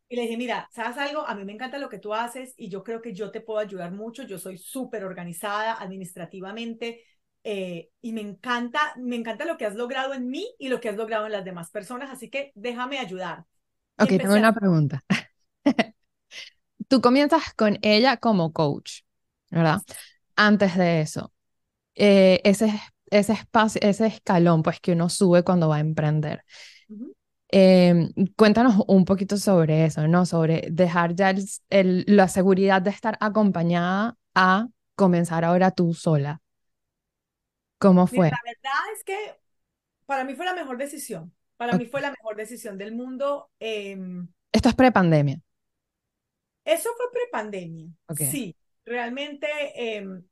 y 0.09 0.17
le 0.17 0.23
dije, 0.23 0.37
mira, 0.37 0.69
¿sabes 0.73 0.97
algo? 0.97 1.27
A 1.27 1.35
mí 1.35 1.45
me 1.45 1.53
encanta 1.53 1.79
lo 1.79 1.89
que 1.89 1.99
tú 1.99 2.15
haces 2.15 2.55
y 2.57 2.69
yo 2.69 2.83
creo 2.83 3.01
que 3.01 3.13
yo 3.13 3.31
te 3.31 3.41
puedo 3.41 3.61
ayudar 3.61 3.93
mucho. 3.93 4.25
Yo 4.25 4.39
soy 4.39 4.59
súper 4.59 5.05
organizada 5.05 5.75
administrativamente 5.75 7.05
eh, 7.45 7.91
y 8.01 8.13
me 8.13 8.21
encanta, 8.23 8.95
me 8.97 9.17
encanta 9.17 9.45
lo 9.45 9.57
que 9.57 9.67
has 9.67 9.75
logrado 9.75 10.15
en 10.15 10.29
mí 10.29 10.47
y 10.59 10.69
lo 10.69 10.81
que 10.81 10.89
has 10.89 10.97
logrado 10.97 11.27
en 11.27 11.33
las 11.33 11.45
demás 11.45 11.71
personas. 11.71 12.11
Así 12.11 12.29
que 12.31 12.51
déjame 12.55 12.99
ayudar. 12.99 13.45
Ok, 14.01 14.09
tengo 14.09 14.35
una 14.35 14.53
pregunta. 14.53 15.05
Tú 16.89 17.01
comienzas 17.01 17.55
con 17.55 17.79
ella 17.83 18.17
como 18.17 18.53
coach, 18.53 19.03
¿verdad? 19.51 19.83
Antes 20.37 20.77
de 20.77 21.03
eso, 21.03 21.33
eh, 21.95 22.41
ese, 22.45 22.73
ese 23.11 23.33
espacio, 23.35 23.81
ese 23.83 24.07
escalón, 24.07 24.63
pues 24.63 24.81
que 24.81 24.93
uno 24.93 25.09
sube 25.09 25.45
cuando 25.45 25.69
va 25.69 25.77
a 25.77 25.81
emprender. 25.81 26.45
Em, 27.53 28.11
cuéntanos 28.37 28.85
un 28.87 29.05
poquito 29.05 29.37
sobre 29.37 29.85
eso, 29.85 30.07
¿no? 30.07 30.25
Sobre 30.25 30.69
dejar 30.71 31.15
ya 31.15 31.35
el, 31.71 32.05
la 32.07 32.29
seguridad 32.29 32.81
de 32.81 32.91
estar 32.91 33.17
acompañada 33.21 34.17
a 34.35 34.69
comenzar 34.95 35.45
ahora 35.45 35.73
tú 35.73 35.93
sola. 35.93 36.41
¿Cómo 37.79 38.07
fue? 38.07 38.31
la 38.31 38.39
verdad 38.45 38.93
es 38.97 39.05
que 39.05 39.17
para 40.07 40.25
mí 40.25 40.35
fue 40.35 40.45
la 40.45 40.55
mejor 40.55 40.79
decisión. 40.79 41.33
Para 41.61 41.77
mí 41.77 41.85
fue 41.85 42.01
la 42.01 42.11
mejor 42.11 42.37
decisión 42.37 42.79
del 42.79 42.95
mundo. 42.95 43.51
Em, 43.61 44.27
Esto 44.51 44.71
es 44.71 44.75
prepandemia. 44.75 45.39
Eso 46.65 46.89
fue 46.97 47.13
prepandemia. 47.13 47.91
Sí, 48.17 48.57
realmente 48.87 49.47
em, 49.75 50.25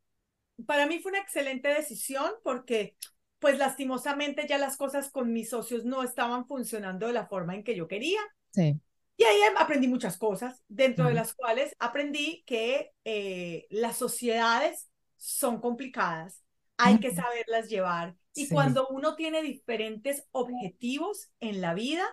para 0.65 0.87
mí 0.87 1.01
fue 1.01 1.13
una 1.13 1.21
excelente 1.21 1.69
decisión 1.69 2.33
porque, 2.43 2.97
pues 3.41 3.59
lastimosamente 3.59 4.47
ya 4.49 4.57
las 4.57 4.79
cosas 4.79 5.11
con 5.11 5.31
mis 5.31 5.51
socios 5.51 5.85
no 5.85 6.03
estaban 6.03 6.47
funcionando 6.47 7.09
de 7.09 7.13
la 7.13 7.27
forma 7.27 7.55
en 7.55 7.63
que 7.63 7.77
yo 7.77 7.89
quería. 7.89 8.21
Sí. 8.53 8.81
Y 9.19 9.25
ahí 9.25 9.41
aprendí 9.59 9.87
muchas 9.87 10.17
cosas, 10.17 10.63
dentro 10.67 11.09
de 11.09 11.13
las 11.13 11.35
cuales 11.35 11.77
aprendí 11.79 12.43
que 12.47 12.93
eh, 13.05 13.67
las 13.69 13.99
sociedades 13.99 14.89
son 15.19 15.61
complicadas, 15.61 16.43
hay 16.79 16.99
que 17.01 17.15
saberlas 17.15 17.69
llevar. 17.69 18.17
Y 18.39 18.49
cuando 18.49 18.87
uno 18.89 19.15
tiene 19.17 19.43
diferentes 19.43 20.27
objetivos 20.33 21.31
en 21.41 21.61
la 21.61 21.75
vida, 21.75 22.05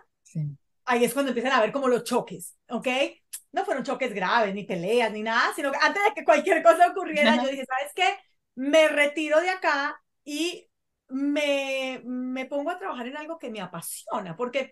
ahí 0.86 1.04
es 1.04 1.14
cuando 1.14 1.30
empiezan 1.30 1.54
a 1.54 1.62
ver 1.62 1.72
como 1.72 1.88
los 1.88 2.04
choques, 2.04 2.56
¿ok? 2.70 2.88
No 3.52 3.66
fueron 3.66 3.84
choques 3.84 4.14
graves, 4.14 4.54
ni 4.54 4.64
peleas, 4.64 5.12
ni 5.12 5.24
nada, 5.24 5.54
sino 5.56 5.72
que 5.72 5.78
antes 5.82 6.04
de 6.04 6.14
que 6.14 6.26
cualquier 6.26 6.62
cosa 6.62 6.90
ocurriera, 6.90 7.38
yo 7.42 7.48
dije, 7.50 7.66
¿sabes 7.66 7.92
qué? 7.96 8.18
Me 8.56 8.88
retiro 8.88 9.40
de 9.42 9.50
acá 9.50 10.02
y 10.24 10.68
me, 11.08 12.02
me 12.04 12.46
pongo 12.46 12.72
a 12.72 12.80
trabajar 12.80 13.08
en 13.08 13.18
algo 13.18 13.38
que 13.38 13.50
me 13.50 13.62
apasiona, 13.62 14.36
porque 14.36 14.72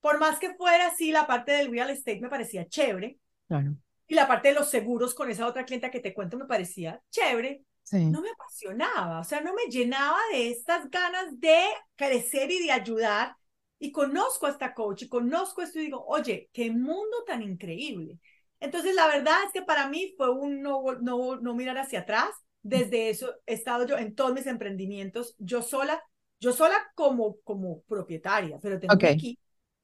por 0.00 0.18
más 0.18 0.38
que 0.38 0.54
fuera 0.54 0.88
así, 0.88 1.10
la 1.10 1.26
parte 1.26 1.52
del 1.52 1.70
real 1.70 1.90
estate 1.90 2.20
me 2.20 2.28
parecía 2.28 2.68
chévere. 2.68 3.18
Claro. 3.46 3.74
Y 4.06 4.14
la 4.14 4.26
parte 4.26 4.48
de 4.48 4.54
los 4.54 4.70
seguros 4.70 5.14
con 5.14 5.30
esa 5.30 5.46
otra 5.46 5.64
clienta 5.64 5.90
que 5.90 6.00
te 6.00 6.14
cuento 6.14 6.38
me 6.38 6.46
parecía 6.46 7.02
chévere. 7.10 7.62
Sí. 7.88 8.04
No 8.06 8.20
me 8.20 8.30
apasionaba, 8.30 9.20
o 9.20 9.24
sea, 9.24 9.40
no 9.40 9.54
me 9.54 9.64
llenaba 9.70 10.18
de 10.32 10.50
estas 10.50 10.90
ganas 10.90 11.40
de 11.40 11.58
crecer 11.96 12.50
y 12.50 12.64
de 12.64 12.72
ayudar. 12.72 13.34
Y 13.78 13.92
conozco 13.92 14.46
a 14.46 14.50
esta 14.50 14.74
coach 14.74 15.02
y 15.02 15.08
conozco 15.08 15.62
esto 15.62 15.78
y 15.78 15.84
digo, 15.84 16.04
oye, 16.06 16.50
qué 16.52 16.70
mundo 16.70 17.24
tan 17.26 17.42
increíble. 17.42 18.18
Entonces, 18.60 18.94
la 18.94 19.06
verdad 19.06 19.36
es 19.46 19.52
que 19.52 19.62
para 19.62 19.88
mí 19.88 20.12
fue 20.16 20.30
un 20.30 20.60
no, 20.60 20.82
no, 21.00 21.36
no 21.36 21.54
mirar 21.54 21.78
hacia 21.78 22.00
atrás. 22.00 22.30
Desde 22.60 23.08
eso 23.08 23.34
he 23.46 23.54
estado 23.54 23.86
yo 23.86 23.96
en 23.96 24.14
todos 24.14 24.34
mis 24.34 24.46
emprendimientos, 24.46 25.34
yo 25.38 25.62
sola, 25.62 26.02
yo 26.40 26.52
sola 26.52 26.76
como, 26.94 27.38
como 27.42 27.82
propietaria, 27.82 28.58
pero 28.60 28.78
tengo 28.78 28.94
okay. 28.94 29.10
un 29.10 29.14
equipo 29.14 29.42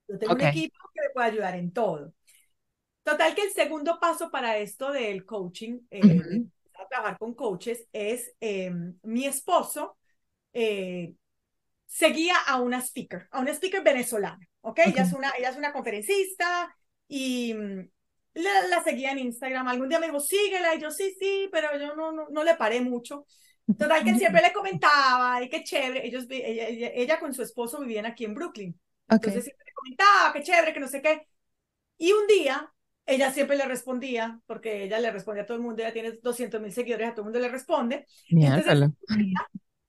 yo 0.08 0.18
tengo 0.18 0.34
un 0.34 0.40
equipo 0.42 0.76
que 0.92 1.00
me 1.00 1.10
puede 1.14 1.28
ayudar 1.28 1.56
en 1.56 1.72
todo. 1.72 2.12
Total 3.02 3.34
que 3.34 3.42
el 3.42 3.52
segundo 3.52 3.98
paso 3.98 4.30
para 4.30 4.58
esto 4.58 4.92
del 4.92 5.24
coaching, 5.24 5.80
eh, 5.90 6.44
trabajar 6.94 7.18
con 7.18 7.34
coaches, 7.34 7.86
es 7.92 8.32
em, 8.40 8.96
mi 9.02 9.26
esposo 9.26 9.98
eh, 10.52 11.14
seguía 11.86 12.36
a 12.46 12.60
una 12.60 12.80
speaker, 12.80 13.28
a 13.30 13.40
una 13.40 13.52
speaker 13.52 13.82
venezolana, 13.82 14.46
¿ok? 14.62 14.80
Ella, 14.86 15.02
es 15.02 15.12
una, 15.12 15.32
ella 15.38 15.50
es 15.50 15.56
una 15.56 15.72
conferencista 15.72 16.74
y 17.08 17.54
mm, 17.54 17.88
la, 18.34 18.82
seguía 18.82 19.12
en 19.12 19.18
Instagram. 19.20 19.68
Algún 19.68 19.88
día 19.88 19.98
me 19.98 20.06
dijo, 20.06 20.20
síguela, 20.20 20.74
y 20.74 20.80
yo 20.80 20.90
sí, 20.90 21.14
sí, 21.18 21.48
pero 21.52 21.76
yo 21.78 21.94
no, 21.94 22.12
no, 22.12 22.28
no 22.30 22.44
le 22.44 22.54
paré 22.54 22.80
mucho. 22.80 23.26
Total 23.78 24.04
que 24.04 24.14
siempre 24.16 24.42
le 24.42 24.52
comentaba, 24.52 25.42
y 25.42 25.48
qué 25.48 25.64
chévere, 25.64 26.06
ellos, 26.06 26.26
ella, 26.28 26.90
ella, 26.94 27.18
con 27.18 27.32
su 27.32 27.42
esposo 27.42 27.80
vivían 27.80 28.04
aquí 28.04 28.24
en 28.26 28.34
Brooklyn. 28.34 28.78
Entonces 29.08 29.44
siempre 29.44 29.64
le 29.66 29.72
comentaba, 29.72 30.32
qué 30.34 30.42
chévere, 30.42 30.74
que 30.74 30.80
no 30.80 30.88
sé 30.88 31.00
qué. 31.00 31.26
Y 31.96 32.12
un 32.12 32.26
día, 32.26 32.73
ella 33.06 33.30
siempre 33.32 33.56
le 33.56 33.66
respondía, 33.66 34.40
porque 34.46 34.84
ella 34.84 34.98
le 34.98 35.10
respondía 35.10 35.42
a 35.42 35.46
todo 35.46 35.56
el 35.56 35.62
mundo, 35.62 35.82
ella 35.82 35.92
tiene 35.92 36.12
200 36.12 36.60
mil 36.60 36.72
seguidores, 36.72 37.08
a 37.08 37.10
todo 37.12 37.22
el 37.22 37.26
mundo 37.26 37.38
le 37.38 37.48
responde. 37.48 38.06
Entonces, 38.28 38.90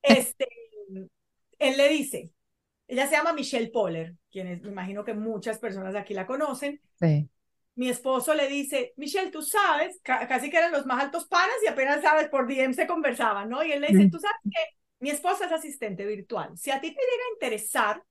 este, 0.02 0.48
él 1.60 1.78
le 1.78 1.90
dice, 1.90 2.32
ella 2.88 3.08
se 3.08 3.16
llama 3.16 3.34
Michelle 3.34 3.70
Poller, 3.70 4.16
quienes 4.30 4.62
me 4.62 4.70
imagino 4.70 5.04
que 5.04 5.14
muchas 5.14 5.60
personas 5.60 5.96
aquí 5.96 6.14
la 6.14 6.28
conocen. 6.28 6.82
Sí. 7.00 7.30
Mi 7.76 7.90
esposo 7.90 8.34
le 8.34 8.48
dice, 8.48 8.94
Michelle, 8.96 9.32
tú 9.32 9.42
sabes, 9.42 10.00
casi 10.04 10.50
que 10.50 10.58
eran 10.58 10.72
los 10.72 10.86
más 10.86 11.04
altos 11.04 11.28
panas 11.28 11.56
y 11.64 11.68
apenas 11.68 12.02
sabes, 12.02 12.30
por 12.30 12.48
DM 12.48 12.74
se 12.74 12.88
conversaban, 12.88 13.50
¿no? 13.50 13.64
Y 13.64 13.72
él 13.72 13.82
le 13.82 13.88
dice, 13.88 14.10
tú 14.10 14.18
sabes 14.18 14.38
que 14.44 14.78
mi 15.00 15.10
esposa 15.10 15.46
es 15.46 15.52
asistente 15.52 16.06
virtual. 16.06 16.58
Si 16.58 16.72
a 16.72 16.80
ti 16.80 16.88
te 16.88 17.02
llega 17.02 17.24
a 17.30 17.34
interesar 17.34 18.04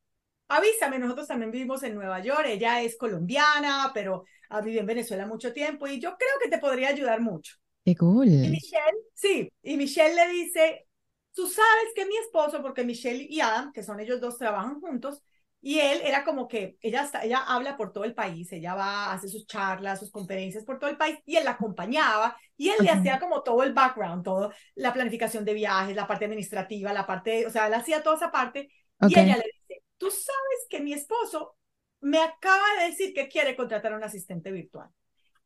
avísame, 0.49 0.99
nosotros 0.99 1.27
también 1.27 1.51
vivimos 1.51 1.83
en 1.83 1.95
Nueva 1.95 2.21
York, 2.21 2.47
ella 2.47 2.83
es 2.83 2.97
colombiana, 2.97 3.91
pero 3.95 4.25
ha 4.51 4.61
vivido 4.61 4.81
en 4.81 4.87
Venezuela 4.87 5.27
mucho 5.27 5.53
tiempo 5.53 5.87
y 5.87 6.01
yo 6.01 6.17
creo 6.17 6.33
que 6.43 6.49
te 6.49 6.59
podría 6.59 6.89
ayudar 6.89 7.21
mucho. 7.21 7.57
Qué 7.85 7.97
cool. 7.97 8.29
Y 8.29 8.49
Michelle, 8.49 8.99
sí, 9.13 9.53
y 9.63 9.77
Michelle 9.77 10.15
le 10.15 10.29
dice, 10.33 10.87
tú 11.35 11.47
sabes 11.47 11.93
que 11.95 12.07
mi 12.07 12.17
esposo, 12.17 12.63
porque 12.63 12.85
Michelle 12.85 13.27
y 13.29 13.41
Adam, 13.41 13.73
que 13.73 13.83
son 13.83 14.01
ellos 14.01 14.21
dos, 14.21 14.39
trabajan 14.39 14.81
juntos, 14.81 15.23
y 15.61 15.79
él 15.81 16.01
era 16.05 16.25
como 16.25 16.47
que 16.47 16.77
ella, 16.83 17.05
está, 17.05 17.25
ella 17.25 17.43
habla 17.47 17.77
por 17.77 17.91
todo 17.91 18.05
el 18.05 18.15
país, 18.15 18.53
ella 18.53 18.75
va, 18.75 19.13
hace 19.13 19.29
sus 19.29 19.47
charlas, 19.47 19.99
sus 19.99 20.11
conferencias 20.11 20.65
por 20.65 20.79
todo 20.79 20.91
el 20.91 20.99
país, 20.99 21.19
y 21.25 21.37
él 21.37 21.45
la 21.45 21.53
acompañaba, 21.53 22.37
y 22.57 22.69
él 22.69 22.77
le 22.81 22.91
hacía 22.91 23.19
como 23.19 23.43
todo 23.43 23.63
el 23.63 23.73
background, 23.73 24.23
todo, 24.23 24.53
la 24.75 24.93
planificación 24.93 25.45
de 25.45 25.55
viajes, 25.55 25.97
la 25.97 26.07
parte 26.07 26.27
administrativa, 26.27 26.93
la 26.93 27.07
parte, 27.07 27.47
o 27.47 27.51
sea, 27.51 27.67
él 27.67 27.75
hacía 27.75 28.03
toda 28.03 28.17
esa 28.17 28.31
parte, 28.31 28.69
y 29.09 29.19
ella 29.19 29.37
le 29.37 29.45
dice, 29.45 29.64
tú 30.05 30.11
sabes 30.11 30.67
que 30.69 30.81
mi 30.81 30.93
esposo 30.93 31.57
me 32.01 32.19
acaba 32.19 32.63
de 32.79 32.91
decir 32.91 33.15
que 33.15 33.27
quiere 33.27 33.57
contratar 33.57 33.95
a 33.95 33.97
un 33.97 34.05
asistente 34.05 34.53
virtual. 34.53 34.91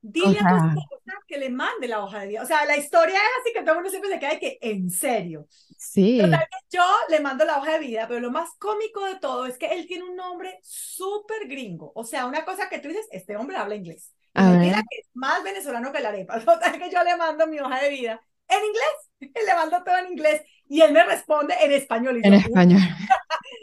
Dile 0.00 0.38
a 0.41 0.49
tu 0.49 0.57
esposa 0.57 1.12
que 1.29 1.38
le 1.38 1.49
mande 1.49 1.87
la 1.87 2.03
hoja 2.03 2.21
de 2.21 2.29
vida. 2.29 2.43
O 2.43 2.47
sea, 2.47 2.65
la 2.65 2.77
historia 2.77 3.15
es 3.15 3.41
así 3.41 3.53
que 3.53 3.61
todo 3.61 3.71
el 3.71 3.77
mundo 3.77 3.91
siempre 3.91 4.11
se 4.11 4.19
queda 4.19 4.38
que, 4.38 4.59
en 4.61 4.91
serio. 4.91 5.47
Sí. 5.77 6.21
Total, 6.21 6.45
yo 6.71 6.85
le 7.09 7.21
mando 7.21 7.45
la 7.45 7.59
hoja 7.59 7.75
de 7.75 7.79
vida, 7.87 8.07
pero 8.09 8.19
lo 8.19 8.33
más 8.33 8.50
cómico 8.59 9.05
de 9.05 9.21
todo 9.21 9.47
es 9.47 9.59
que 9.59 9.67
él 9.67 9.87
tiene 9.87 10.05
un 10.05 10.17
nombre 10.17 10.59
súper 10.62 11.47
gringo. 11.47 11.93
O 11.95 12.03
sea, 12.03 12.27
una 12.27 12.45
cosa 12.45 12.69
que 12.69 12.81
tú 12.81 12.88
dices, 12.88 13.07
este 13.12 13.37
hombre 13.37 13.57
habla 13.57 13.77
inglés. 13.77 14.12
Mira 14.35 14.83
que 14.88 15.00
es 15.00 15.07
más 15.15 15.43
venezolano 15.45 15.93
que 15.93 16.00
la 16.00 16.09
arepa. 16.09 16.41
Total 16.45 16.79
que 16.79 16.91
yo 16.91 17.03
le 17.05 17.17
mando 17.17 17.47
mi 17.47 17.61
hoja 17.61 17.81
de 17.81 17.91
vida 17.91 18.21
en 18.49 18.65
inglés. 18.65 19.09
Le 19.47 19.55
mando 19.55 19.83
todo 19.85 19.99
en 19.99 20.12
inglés. 20.12 20.43
Y 20.69 20.81
él 20.81 20.93
me 20.93 21.05
responde 21.05 21.55
en 21.61 21.73
español. 21.73 22.21
en 22.23 22.35
español. 22.35 22.81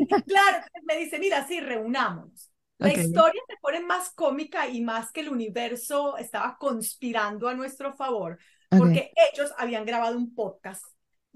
claro, 0.28 0.66
me 0.84 0.98
dice, 0.98 1.20
mira, 1.20 1.46
sí, 1.48 1.60
reunámonos. 1.60 2.52
La 2.78 2.92
historia 2.92 3.42
se 3.48 3.56
pone 3.62 3.80
más 3.80 4.12
cómica 4.14 4.68
y 4.68 4.82
más 4.82 5.12
que 5.12 5.22
el 5.22 5.30
universo 5.30 6.18
estaba 6.18 6.58
conspirando 6.60 7.48
a 7.48 7.54
nuestro 7.54 7.94
favor, 7.94 8.38
porque 8.70 9.14
ellos 9.34 9.54
habían 9.58 9.86
grabado 9.86 10.18
un 10.18 10.36
podcast 10.36 10.84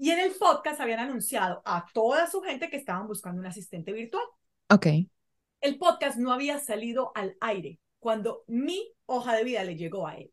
y 0.00 0.10
en 0.10 0.18
el 0.18 0.32
podcast 0.32 0.80
habían 0.80 1.00
anunciado 1.00 1.60
a 1.66 1.84
toda 1.92 2.26
su 2.26 2.40
gente 2.40 2.70
que 2.70 2.78
estaban 2.78 3.06
buscando 3.06 3.40
un 3.40 3.46
asistente 3.46 3.92
virtual. 3.92 4.24
Ok. 4.70 4.86
El 5.60 5.76
podcast 5.76 6.16
no 6.16 6.32
había 6.32 6.58
salido 6.58 7.12
al 7.14 7.36
aire 7.40 7.78
cuando 7.98 8.44
mi 8.46 8.94
hoja 9.04 9.36
de 9.36 9.44
vida 9.44 9.62
le 9.62 9.76
llegó 9.76 10.06
a 10.06 10.16
él. 10.16 10.32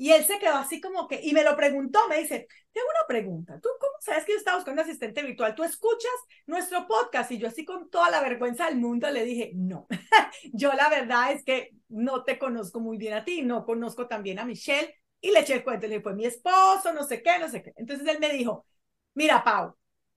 Y 0.00 0.12
él 0.12 0.24
se 0.24 0.38
quedó 0.38 0.54
así 0.54 0.80
como 0.80 1.08
que, 1.08 1.20
y 1.22 1.32
me 1.32 1.42
lo 1.42 1.56
preguntó, 1.56 1.98
me 2.08 2.18
dice, 2.20 2.46
tengo 2.72 2.86
una 2.88 3.06
pregunta, 3.08 3.60
¿tú 3.60 3.68
cómo 3.80 3.92
sabes 4.00 4.24
que 4.24 4.32
yo 4.32 4.38
estaba 4.38 4.56
buscando 4.56 4.80
asistente 4.80 5.22
virtual? 5.22 5.56
¿Tú 5.56 5.64
escuchas 5.64 6.12
nuestro 6.46 6.86
podcast? 6.86 7.32
Y 7.32 7.38
yo 7.38 7.48
así 7.48 7.64
con 7.64 7.90
toda 7.90 8.08
la 8.08 8.20
vergüenza 8.22 8.66
del 8.66 8.76
mundo 8.76 9.10
le 9.10 9.24
dije, 9.24 9.50
no, 9.56 9.88
yo 10.52 10.72
la 10.72 10.88
verdad 10.88 11.32
es 11.32 11.44
que 11.44 11.70
no 11.88 12.22
te 12.22 12.38
conozco 12.38 12.78
muy 12.78 12.96
bien 12.96 13.14
a 13.14 13.24
ti, 13.24 13.42
no 13.42 13.64
conozco 13.66 14.06
también 14.06 14.38
a 14.38 14.44
Michelle, 14.44 14.94
y 15.20 15.32
le 15.32 15.40
eché 15.40 15.54
el 15.54 15.64
cuento, 15.64 15.88
le 15.88 16.00
fue 16.00 16.14
mi 16.14 16.26
esposo, 16.26 16.92
no 16.94 17.02
sé 17.02 17.20
qué, 17.20 17.38
no 17.40 17.48
sé 17.48 17.62
qué. 17.62 17.72
Entonces 17.76 18.06
él 18.06 18.20
me 18.20 18.32
dijo, 18.32 18.66
mira, 19.14 19.42
Pau, 19.42 19.74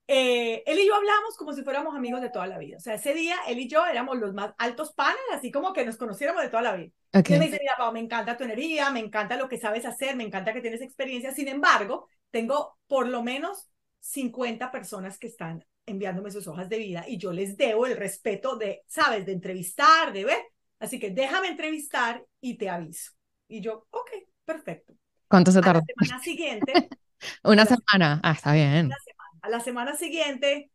eh, 0.08 0.64
él 0.66 0.80
y 0.80 0.88
yo 0.88 0.96
hablamos 0.96 1.38
como 1.38 1.54
si 1.54 1.64
fuéramos 1.64 1.96
amigos 1.96 2.22
de 2.22 2.30
toda 2.30 2.48
la 2.48 2.58
vida. 2.58 2.78
O 2.78 2.80
sea, 2.80 2.96
ese 2.96 3.14
día 3.14 3.36
él 3.48 3.60
y 3.60 3.68
yo 3.68 3.86
éramos 3.86 4.18
los 4.18 4.34
más 4.34 4.54
altos 4.58 4.94
panes, 4.94 5.22
así 5.34 5.52
como 5.52 5.74
que 5.74 5.86
nos 5.86 5.98
conociéramos 5.98 6.42
de 6.42 6.50
toda 6.50 6.64
la 6.64 6.76
vida. 6.76 6.92
Okay. 7.14 7.38
me 7.38 7.46
dice, 7.46 7.60
mira, 7.60 7.76
Pau, 7.78 7.92
me 7.94 8.00
encanta 8.00 8.38
tu 8.38 8.44
energía, 8.44 8.90
me 8.90 9.00
encanta 9.00 9.38
lo 9.38 9.48
que 9.48 9.58
sabes 9.58 9.86
hacer, 9.86 10.16
me 10.16 10.24
encanta 10.24 10.54
que 10.54 10.62
tienes 10.62 10.82
experiencia. 10.82 11.34
Sin 11.34 11.48
embargo, 11.48 12.08
tengo 12.30 12.78
por 12.88 13.08
lo 13.08 13.24
menos 13.24 13.70
50 14.00 14.72
personas 14.72 15.18
que 15.18 15.28
están 15.28 15.66
enviándome 15.86 16.32
sus 16.32 16.48
hojas 16.48 16.70
de 16.70 16.78
vida 16.78 17.06
y 17.08 17.18
yo 17.18 17.32
les 17.32 17.58
debo 17.58 17.86
el 17.86 17.98
respeto 17.98 18.56
de, 18.56 18.84
sabes, 18.88 19.26
de 19.26 19.34
entrevistar, 19.34 20.14
de 20.14 20.26
ver. 20.26 20.42
Así 20.80 21.00
que 21.00 21.12
déjame 21.12 21.48
entrevistar 21.48 22.24
y 22.40 22.58
te 22.58 22.70
aviso. 22.70 23.12
Y 23.48 23.62
yo, 23.62 23.88
ok, 23.92 24.10
perfecto. 24.46 24.94
¿Cuánto 25.28 25.52
se 25.52 25.62
tardó? 25.62 25.80
la 25.80 26.06
semana 26.06 26.24
siguiente. 26.24 26.74
una 27.44 27.66
semana. 27.66 28.20
Ah, 28.24 28.32
está 28.32 28.54
bien. 28.54 28.88
Una 28.88 28.98
semana 28.98 29.11
a 29.42 29.50
la 29.50 29.60
semana 29.60 29.96
siguiente 29.96 30.72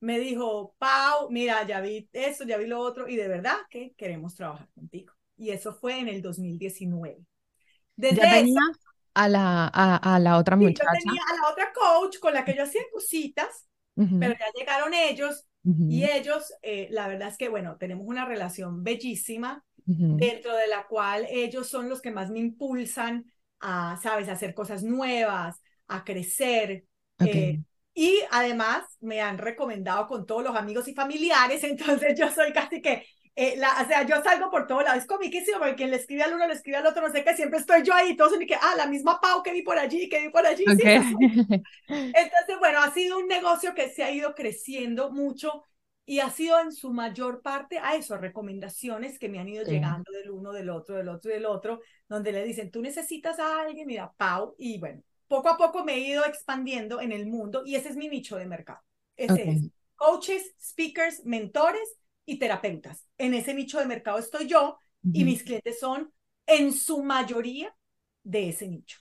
me 0.00 0.18
dijo, 0.18 0.74
Pau, 0.78 1.30
mira, 1.30 1.66
ya 1.66 1.80
vi 1.80 2.08
esto, 2.12 2.44
ya 2.44 2.56
vi 2.56 2.66
lo 2.66 2.80
otro, 2.80 3.08
y 3.08 3.16
de 3.16 3.28
verdad 3.28 3.56
que 3.68 3.94
queremos 3.96 4.34
trabajar 4.34 4.68
contigo. 4.74 5.12
Y 5.36 5.50
eso 5.50 5.74
fue 5.74 5.98
en 5.98 6.08
el 6.08 6.22
2019. 6.22 7.18
Desde 7.96 8.16
ya 8.16 8.30
tenía 8.30 8.60
a 9.14 9.28
la, 9.28 9.66
a, 9.66 10.18
la 10.20 10.38
otra 10.38 10.56
muchacha. 10.56 10.84
yo 10.94 11.04
tenía 11.04 11.22
a 11.32 11.42
la 11.42 11.50
otra 11.50 11.72
coach 11.72 12.18
con 12.20 12.32
la 12.32 12.44
que 12.44 12.54
yo 12.54 12.62
hacía 12.62 12.82
cositas, 12.92 13.66
pero 13.94 14.32
ya 14.34 14.46
llegaron 14.56 14.94
ellos, 14.94 15.48
y 15.64 16.04
ellos, 16.04 16.54
eh, 16.62 16.88
la 16.90 17.08
verdad 17.08 17.28
es 17.28 17.36
que, 17.36 17.48
bueno, 17.48 17.76
tenemos 17.76 18.06
una 18.06 18.24
relación 18.24 18.84
bellísima, 18.84 19.64
dentro 19.84 20.54
de 20.54 20.68
la 20.68 20.86
cual 20.86 21.26
ellos 21.30 21.68
son 21.68 21.88
los 21.88 22.00
que 22.00 22.10
más 22.10 22.30
me 22.30 22.38
impulsan 22.38 23.24
a, 23.60 23.98
sabes, 24.02 24.28
a 24.28 24.32
hacer 24.32 24.54
cosas 24.54 24.82
nuevas, 24.82 25.60
a 25.88 26.04
crecer. 26.04 26.84
Eh, 27.20 27.60
y 27.98 28.20
además 28.30 28.84
me 29.00 29.20
han 29.20 29.38
recomendado 29.38 30.06
con 30.06 30.24
todos 30.24 30.44
los 30.44 30.54
amigos 30.54 30.86
y 30.86 30.94
familiares, 30.94 31.64
entonces 31.64 32.16
yo 32.16 32.30
soy 32.30 32.52
casi 32.52 32.80
que, 32.80 33.04
eh, 33.34 33.56
la, 33.56 33.72
o 33.82 33.88
sea, 33.88 34.06
yo 34.06 34.22
salgo 34.22 34.52
por 34.52 34.68
todos 34.68 34.84
lados, 34.84 35.00
es 35.00 35.06
comiquísimo, 35.06 35.58
porque 35.58 35.74
quien 35.74 35.90
le 35.90 35.96
escribe 35.96 36.22
al 36.22 36.34
uno 36.34 36.46
le 36.46 36.54
escribe 36.54 36.76
al 36.76 36.86
otro, 36.86 37.02
no 37.02 37.12
sé 37.12 37.24
qué, 37.24 37.34
siempre 37.34 37.58
estoy 37.58 37.82
yo 37.82 37.92
ahí, 37.92 38.16
todos 38.16 38.40
y 38.40 38.46
que, 38.46 38.54
ah, 38.54 38.74
la 38.76 38.86
misma 38.86 39.20
Pau 39.20 39.42
que 39.42 39.52
vi 39.52 39.62
por 39.62 39.76
allí, 39.76 40.08
que 40.08 40.20
vi 40.20 40.28
por 40.28 40.46
allí. 40.46 40.64
entonces, 41.88 42.58
bueno, 42.60 42.78
ha 42.78 42.92
sido 42.94 43.18
un 43.18 43.26
negocio 43.26 43.74
que 43.74 43.88
se 43.88 44.04
ha 44.04 44.12
ido 44.12 44.32
creciendo 44.32 45.10
mucho 45.10 45.64
y 46.06 46.20
ha 46.20 46.30
sido 46.30 46.60
en 46.60 46.70
su 46.70 46.92
mayor 46.92 47.42
parte 47.42 47.80
a 47.80 47.96
eso, 47.96 48.16
recomendaciones 48.16 49.18
que 49.18 49.28
me 49.28 49.40
han 49.40 49.48
ido 49.48 49.64
llegando 49.64 50.12
del 50.12 50.30
uno, 50.30 50.52
del 50.52 50.70
otro, 50.70 50.94
del 50.94 51.08
otro, 51.08 51.32
del 51.32 51.46
otro, 51.46 51.80
donde 52.08 52.30
le 52.30 52.44
dicen, 52.44 52.70
tú 52.70 52.80
necesitas 52.80 53.40
a 53.40 53.60
alguien, 53.62 53.88
mira, 53.88 54.12
Pau, 54.16 54.54
y 54.56 54.78
bueno, 54.78 55.02
poco 55.28 55.48
a 55.50 55.56
poco 55.56 55.84
me 55.84 55.94
he 55.94 56.00
ido 56.00 56.24
expandiendo 56.24 57.00
en 57.00 57.12
el 57.12 57.26
mundo 57.26 57.62
y 57.64 57.76
ese 57.76 57.90
es 57.90 57.96
mi 57.96 58.08
nicho 58.08 58.36
de 58.36 58.46
mercado. 58.46 58.80
Ese 59.16 59.50
es 59.50 59.68
coaches, 59.96 60.54
speakers, 60.60 61.24
mentores 61.24 61.88
y 62.24 62.38
terapeutas. 62.38 63.06
En 63.18 63.34
ese 63.34 63.54
nicho 63.54 63.78
de 63.78 63.86
mercado 63.86 64.18
estoy 64.18 64.46
yo 64.48 64.78
y 65.12 65.24
mis 65.24 65.42
clientes 65.42 65.78
son 65.80 66.12
en 66.46 66.72
su 66.72 67.02
mayoría 67.02 67.74
de 68.22 68.48
ese 68.50 68.68
nicho. 68.68 68.98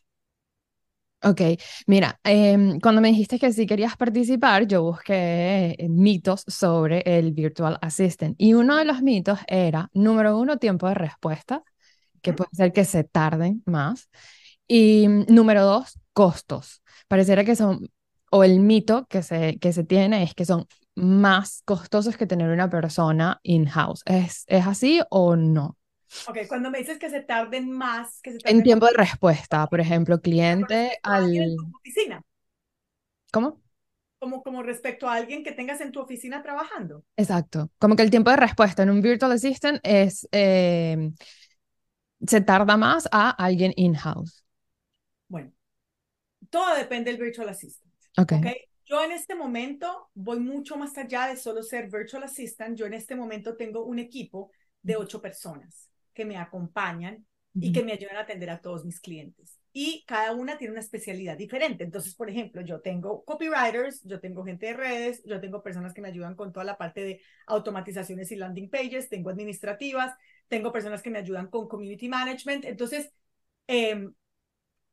Ok, 1.24 1.42
mira, 1.88 2.20
em, 2.24 2.80
cuando 2.80 3.02
me 3.02 3.08
dijiste 3.10 3.40
que 3.40 3.52
sí 3.52 3.66
querías 3.66 3.98
participar, 3.98 4.68
yo 4.68 4.84
busqué 4.84 5.76
eh, 5.80 5.90
mitos 5.90 6.44
sobre 6.48 7.02
el 7.06 7.34
Virtual 7.34 7.78
Assistant 7.82 8.36
y 8.38 8.54
uno 8.54 8.76
de 8.78 8.86
los 8.86 9.02
mitos 9.02 9.40
era, 9.48 9.90
número 9.94 10.38
uno, 10.38 10.58
tiempo 10.60 10.88
de 10.88 10.94
respuesta, 10.94 11.64
que 12.22 12.34
puede 12.34 12.50
ser 12.54 12.74
que 12.74 12.86
se 12.86 13.04
tarden 13.06 13.64
más, 13.66 14.10
y 14.68 15.08
mm, 15.08 15.26
número 15.30 15.64
dos, 15.66 16.00
costos. 16.14 16.82
Pareciera 17.08 17.44
que 17.44 17.56
son, 17.56 17.90
o 18.32 18.44
el 18.44 18.60
mito 18.60 19.06
que 19.08 19.24
se, 19.24 19.58
que 19.60 19.74
se 19.74 19.84
tiene 19.84 20.24
es 20.24 20.34
que 20.34 20.46
son 20.46 20.68
más 20.96 21.62
costosos 21.66 22.18
que 22.18 22.26
tener 22.26 22.50
una 22.50 22.70
persona 22.70 23.40
in-house. 23.44 24.02
¿Es, 24.06 24.44
¿Es 24.48 24.66
así 24.66 25.02
o 25.10 25.36
no? 25.36 25.78
Ok, 26.28 26.40
cuando 26.48 26.72
me 26.72 26.80
dices 26.80 26.98
que 26.98 27.10
se 27.10 27.22
tarden 27.22 27.70
más, 27.70 28.22
que 28.22 28.32
se 28.32 28.40
En 28.46 28.64
tiempo 28.64 28.86
de 28.86 28.94
respuesta, 28.94 29.68
por 29.68 29.80
ejemplo, 29.80 30.20
cliente 30.22 30.98
al... 31.04 31.36
En 31.36 31.56
tu 31.56 31.78
oficina. 31.78 32.22
¿Cómo? 33.32 33.62
Como, 34.20 34.42
como 34.42 34.64
respecto 34.64 35.08
a 35.08 35.14
alguien 35.14 35.44
que 35.44 35.52
tengas 35.52 35.80
en 35.82 35.92
tu 35.92 36.00
oficina 36.00 36.42
trabajando. 36.42 37.04
Exacto. 37.18 37.70
Como 37.78 37.96
que 37.96 38.04
el 38.04 38.10
tiempo 38.10 38.32
de 38.32 38.38
respuesta 38.38 38.84
en 38.84 38.90
un 38.90 39.02
virtual 39.02 39.34
assistant 39.34 39.80
es... 39.84 40.28
Eh, 40.32 41.12
se 42.26 42.42
tarda 42.42 42.78
más 42.78 43.08
a 43.12 43.30
alguien 43.30 43.74
in-house. 43.76 44.44
Bueno, 45.28 45.52
todo 46.50 46.76
depende 46.76 47.12
del 47.12 47.22
virtual 47.22 47.50
assistant. 47.50 47.94
Okay. 48.18 48.40
ok. 48.40 48.48
Yo 48.86 49.04
en 49.04 49.12
este 49.12 49.36
momento 49.36 50.10
voy 50.14 50.40
mucho 50.40 50.78
más 50.78 50.98
allá 50.98 51.28
de 51.28 51.36
solo 51.36 51.62
ser 51.62 51.90
virtual 51.90 52.24
assistant. 52.24 52.78
Yo 52.78 52.86
en 52.86 52.94
este 52.94 53.16
momento 53.16 53.58
tengo 53.58 53.84
un 53.84 54.00
equipo 54.00 54.52
de 54.82 54.96
ocho 54.96 55.22
personas 55.22 55.90
que 56.14 56.24
me 56.24 56.38
acompañan 56.38 57.26
y 57.60 57.72
que 57.72 57.84
me 57.84 57.92
ayudan 57.92 58.18
a 58.18 58.22
atender 58.22 58.50
a 58.50 58.62
todos 58.62 58.86
mis 58.86 59.00
clientes. 59.00 59.60
Y 59.74 60.06
cada 60.08 60.32
una 60.34 60.58
tiene 60.58 60.72
una 60.72 60.80
especialidad 60.80 61.38
diferente. 61.38 61.84
Entonces, 61.84 62.16
por 62.16 62.30
ejemplo, 62.30 62.62
yo 62.62 62.82
tengo 62.82 63.24
copywriters, 63.26 64.04
yo 64.04 64.20
tengo 64.20 64.44
gente 64.46 64.68
de 64.68 64.74
redes, 64.74 65.22
yo 65.26 65.42
tengo 65.42 65.62
personas 65.62 65.94
que 65.94 66.02
me 66.02 66.08
ayudan 66.08 66.36
con 66.36 66.54
toda 66.54 66.66
la 66.66 66.78
parte 66.78 67.04
de 67.04 67.22
automatizaciones 67.48 68.32
y 68.32 68.36
landing 68.36 68.70
pages, 68.70 69.10
tengo 69.10 69.30
administrativas, 69.30 70.16
tengo 70.48 70.72
personas 70.72 71.02
que 71.02 71.10
me 71.10 71.20
ayudan 71.20 71.48
con 71.48 71.68
community 71.68 72.08
management. 72.08 72.66
Entonces, 72.66 73.12
em, 73.68 74.14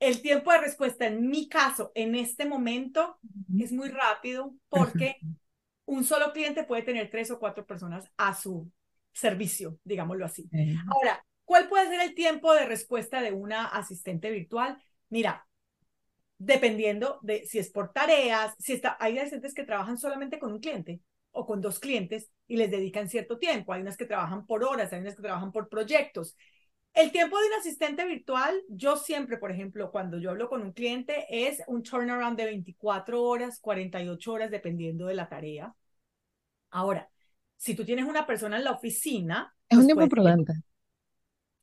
el 0.01 0.21
tiempo 0.21 0.53
de 0.53 0.59
respuesta 0.59 1.07
en 1.07 1.29
mi 1.29 1.49
caso, 1.49 1.93
en 1.95 2.15
este 2.15 2.45
momento, 2.47 3.19
es 3.59 3.73
muy 3.73 3.89
rápido 3.89 4.55
porque 4.69 5.17
un 5.87 6.05
solo 6.05 6.33
cliente 6.33 6.65
puede 6.65 6.83
tener 6.83 7.11
tres 7.11 7.31
o 7.31 7.39
cuatro 7.39 7.67
personas 7.67 8.11
a 8.17 8.35
su 8.35 8.71
servicio, 9.13 9.79
digámoslo 9.85 10.25
así. 10.25 10.49
Ahora, 10.89 11.25
¿cuál 11.45 11.69
puede 11.69 11.89
ser 11.89 12.01
el 12.01 12.15
tiempo 12.15 12.53
de 12.55 12.67
respuesta 12.67 13.23
de 13.23 13.33
una 13.33 13.67
asistente 13.67 14.31
virtual? 14.31 14.83
Mira, 15.09 15.47
dependiendo 16.39 17.19
de 17.23 17.47
si 17.47 17.59
es 17.59 17.71
por 17.71 17.93
tareas, 17.93 18.55
si 18.59 18.73
está, 18.73 18.97
hay 19.01 19.19
asistentes 19.19 19.55
que 19.55 19.65
trabajan 19.65 19.99
solamente 19.99 20.39
con 20.39 20.53
un 20.53 20.61
cliente 20.61 21.01
o 21.31 21.47
con 21.47 21.61
dos 21.61 21.79
clientes 21.79 22.31
y 22.47 22.57
les 22.57 22.71
dedican 22.71 23.09
cierto 23.09 23.39
tiempo. 23.39 23.73
Hay 23.73 23.83
unas 23.83 23.97
que 23.97 24.05
trabajan 24.05 24.47
por 24.47 24.65
horas, 24.65 24.93
hay 24.93 25.01
unas 25.01 25.17
que 25.17 25.23
trabajan 25.23 25.53
por 25.53 25.69
proyectos. 25.69 26.37
El 26.95 27.11
tiempo 27.11 27.37
de 27.39 27.49
un 27.49 27.55
asistente 27.55 28.07
virtual, 28.07 28.55
yo 28.69 28.97
siempre, 28.97 29.37
por 29.37 29.51
ejemplo, 29.51 29.91
cuando 29.91 30.19
yo 30.19 30.31
hablo 30.31 30.49
con 30.49 30.63
un 30.63 30.73
cliente, 30.73 31.27
es 31.29 31.61
un 31.67 31.83
turnaround 31.83 32.39
de 32.39 32.45
24 32.45 33.21
horas, 33.21 33.59
48 33.59 34.33
horas, 34.33 34.51
dependiendo 34.53 35.07
de 35.07 35.15
la 35.15 35.29
tarea. 35.29 35.75
Ahora, 36.71 37.11
si 37.57 37.75
tú 37.75 37.85
tienes 37.85 38.05
una 38.05 38.25
persona 38.25 38.59
en 38.59 38.65
la 38.65 38.71
oficina... 38.71 39.53
Es 39.69 39.77
un 39.77 39.85
pues 39.85 39.97
tiempo 39.97 40.09
prudente. 40.09 40.53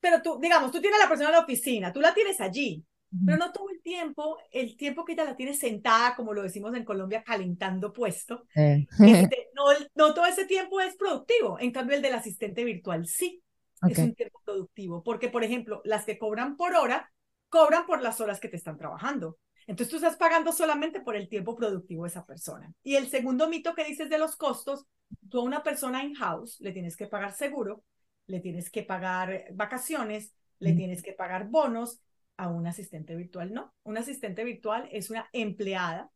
Pero 0.01 0.21
tú, 0.21 0.37
digamos, 0.41 0.69
tú 0.69 0.81
tienes 0.81 0.99
a 0.99 1.03
la 1.03 1.09
persona 1.09 1.29
en 1.29 1.35
la 1.35 1.43
oficina, 1.43 1.93
tú 1.93 2.01
la 2.01 2.13
tienes 2.13 2.41
allí, 2.41 2.83
pero 3.25 3.37
no 3.37 3.51
todo 3.51 3.69
el 3.69 3.81
tiempo, 3.81 4.37
el 4.51 4.75
tiempo 4.75 5.05
que 5.05 5.13
ella 5.13 5.25
la 5.25 5.35
tiene 5.35 5.53
sentada, 5.53 6.15
como 6.15 6.33
lo 6.33 6.41
decimos 6.41 6.73
en 6.75 6.83
Colombia, 6.83 7.23
calentando 7.23 7.93
puesto, 7.93 8.47
este, 8.53 9.49
no, 9.55 9.63
no 9.95 10.13
todo 10.13 10.25
ese 10.25 10.45
tiempo 10.45 10.81
es 10.81 10.95
productivo. 10.95 11.57
En 11.59 11.71
cambio, 11.71 11.95
el 11.95 12.01
del 12.01 12.15
asistente 12.15 12.63
virtual 12.63 13.05
sí 13.05 13.43
es 13.87 13.97
un 13.97 14.15
tiempo 14.15 14.41
productivo, 14.45 15.03
porque, 15.03 15.29
por 15.29 15.43
ejemplo, 15.43 15.81
las 15.85 16.05
que 16.05 16.19
cobran 16.19 16.57
por 16.57 16.75
hora, 16.75 17.11
cobran 17.49 17.85
por 17.85 18.01
las 18.01 18.21
horas 18.21 18.39
que 18.39 18.49
te 18.49 18.57
están 18.57 18.77
trabajando. 18.77 19.37
Entonces 19.67 19.89
tú 19.89 19.97
estás 19.97 20.17
pagando 20.17 20.51
solamente 20.51 21.01
por 21.01 21.15
el 21.15 21.29
tiempo 21.29 21.55
productivo 21.55 22.03
de 22.03 22.09
esa 22.09 22.25
persona. 22.25 22.73
Y 22.83 22.95
el 22.95 23.07
segundo 23.07 23.47
mito 23.47 23.75
que 23.75 23.83
dices 23.83 24.09
de 24.09 24.17
los 24.17 24.35
costos, 24.35 24.85
tú 25.29 25.39
a 25.39 25.43
una 25.43 25.63
persona 25.63 26.03
in-house 26.03 26.59
le 26.59 26.71
tienes 26.71 26.95
que 26.95 27.07
pagar 27.07 27.33
seguro, 27.33 27.83
le 28.27 28.39
tienes 28.39 28.69
que 28.69 28.83
pagar 28.83 29.45
vacaciones, 29.53 30.33
le 30.59 30.73
tienes 30.73 31.01
que 31.01 31.13
pagar 31.13 31.47
bonos, 31.49 32.01
a 32.41 32.47
un 32.47 32.65
asistente 32.65 33.15
virtual 33.15 33.53
no. 33.53 33.71
Un 33.83 33.97
asistente 33.97 34.43
virtual 34.43 34.89
es 34.91 35.11
una 35.11 35.29
empleada 35.31 36.09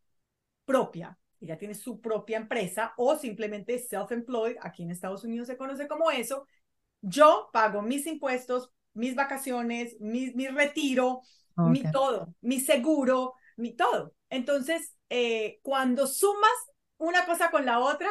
propia, 0.65 1.19
ella 1.39 1.57
tiene 1.57 1.75
su 1.75 2.01
propia 2.01 2.37
empresa 2.37 2.93
o 2.97 3.15
simplemente 3.15 3.77
self-employed, 3.77 4.57
aquí 4.61 4.81
en 4.81 4.89
Estados 4.89 5.23
Unidos 5.23 5.47
se 5.47 5.57
conoce 5.57 5.87
como 5.87 6.09
eso. 6.09 6.47
Yo 7.01 7.49
pago 7.53 7.81
mis 7.81 8.07
impuestos, 8.07 8.71
mis 8.93 9.15
vacaciones, 9.15 9.95
mi, 9.99 10.31
mi 10.33 10.47
retiro, 10.47 11.21
mi 11.61 11.89
todo, 11.89 12.33
mi 12.41 12.59
seguro, 12.59 13.33
mi 13.57 13.75
todo. 13.75 14.13
Entonces, 14.29 14.95
eh, 15.09 15.59
cuando 15.61 16.07
sumas 16.07 16.51
una 16.97 17.25
cosa 17.25 17.51
con 17.51 17.65
la 17.65 17.79
otra, 17.79 18.09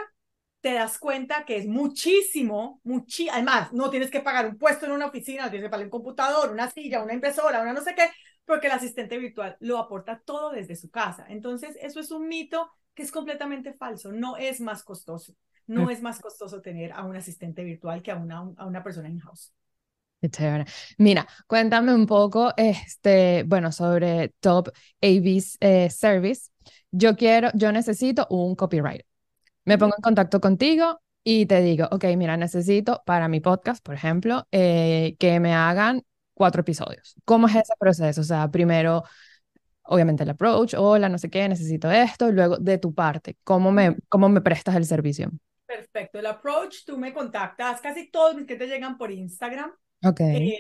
te 0.61 0.73
das 0.73 0.99
cuenta 0.99 1.45
que 1.45 1.57
es 1.59 1.67
muchísimo, 1.67 2.81
muchi 2.85 3.29
además, 3.29 3.73
no 3.73 3.91
tienes 3.91 4.11
que 4.11 4.21
pagar 4.21 4.47
un 4.47 4.57
puesto 4.57 4.87
en 4.87 4.93
una 4.93 5.07
oficina, 5.07 5.45
no 5.45 5.51
tienes 5.51 5.67
que 5.67 5.71
pagar 5.71 5.85
un 5.87 5.91
computador, 5.91 6.51
una 6.51 6.71
silla, 6.71 7.03
una 7.03 7.13
impresora, 7.13 7.61
una 7.61 7.75
no 7.75 7.83
sé 7.83 7.95
qué, 7.95 8.09
porque 8.47 8.69
el 8.69 8.73
asistente 8.73 9.19
virtual 9.19 9.57
lo 9.61 9.79
aporta 9.79 10.23
todo 10.25 10.51
desde 10.51 10.77
su 10.77 10.91
casa. 10.91 11.27
Entonces, 11.29 11.77
eso 11.81 12.01
es 12.01 12.11
un 12.11 12.29
mito 12.29 12.71
que 12.95 13.03
es 13.03 13.13
completamente 13.13 13.75
falso, 13.75 14.13
no 14.13 14.37
es 14.39 14.61
más 14.61 14.83
costoso, 14.85 15.35
no 15.67 15.87
mm. 15.87 15.91
es 15.91 16.03
más 16.03 16.21
costoso 16.21 16.61
tener 16.61 16.93
a 16.93 17.05
un 17.05 17.17
asistente 17.17 17.65
virtual 17.65 18.03
que 18.03 18.11
a 18.11 18.17
una, 18.17 18.53
a 18.57 18.67
una 18.67 18.83
persona 18.83 19.09
in-house. 19.09 19.53
Mira, 20.99 21.27
cuéntame 21.47 21.95
un 21.95 22.07
poco, 22.07 22.53
este, 22.57 23.45
bueno, 23.47 23.73
sobre 23.73 24.31
Top 24.41 24.69
AV 25.03 25.43
eh, 25.61 25.91
Service. 25.91 26.51
Yo 26.91 27.17
quiero, 27.17 27.51
yo 27.55 27.73
necesito 27.73 28.27
un 28.31 28.55
copywriter. 28.55 29.05
Me 29.65 29.79
pongo 29.79 29.95
en 29.97 30.03
contacto 30.03 30.41
contigo 30.41 31.01
y 31.23 31.47
te 31.47 31.61
digo, 31.61 31.89
ok, 31.91 32.05
mira, 32.17 32.37
necesito 32.37 33.03
para 33.07 33.29
mi 33.29 33.41
podcast, 33.41 33.85
por 33.85 33.95
ejemplo, 33.95 34.47
eh, 34.53 35.17
que 35.19 35.41
me 35.41 35.55
hagan 35.55 36.03
cuatro 36.35 36.61
episodios. 36.61 37.15
¿Cómo 37.25 37.47
es 37.49 37.57
ese 37.57 37.75
proceso? 37.79 38.21
O 38.21 38.25
sea, 38.25 38.51
primero, 38.51 39.05
obviamente 39.83 40.23
el 40.23 40.31
approach, 40.31 40.75
hola, 40.77 41.09
no 41.09 41.19
sé 41.19 41.31
qué, 41.31 41.49
necesito 41.49 41.91
esto, 41.91 42.29
y 42.29 42.33
luego 42.33 42.57
de 42.59 42.79
tu 42.79 42.95
parte, 42.95 43.37
¿cómo 43.45 43.73
me, 43.73 43.97
cómo 44.09 44.29
me 44.29 44.41
prestas 44.41 44.77
el 44.77 44.87
servicio? 44.87 45.31
Perfecto, 45.67 46.19
el 46.19 46.27
approach, 46.27 46.85
tú 46.85 46.99
me 46.99 47.13
contactas, 47.13 47.81
casi 47.81 48.11
todos 48.11 48.35
mis 48.37 48.45
clientes 48.45 48.69
llegan 48.69 48.99
por 48.99 49.11
Instagram. 49.11 49.73
Ok. 50.05 50.21
Eh, 50.21 50.59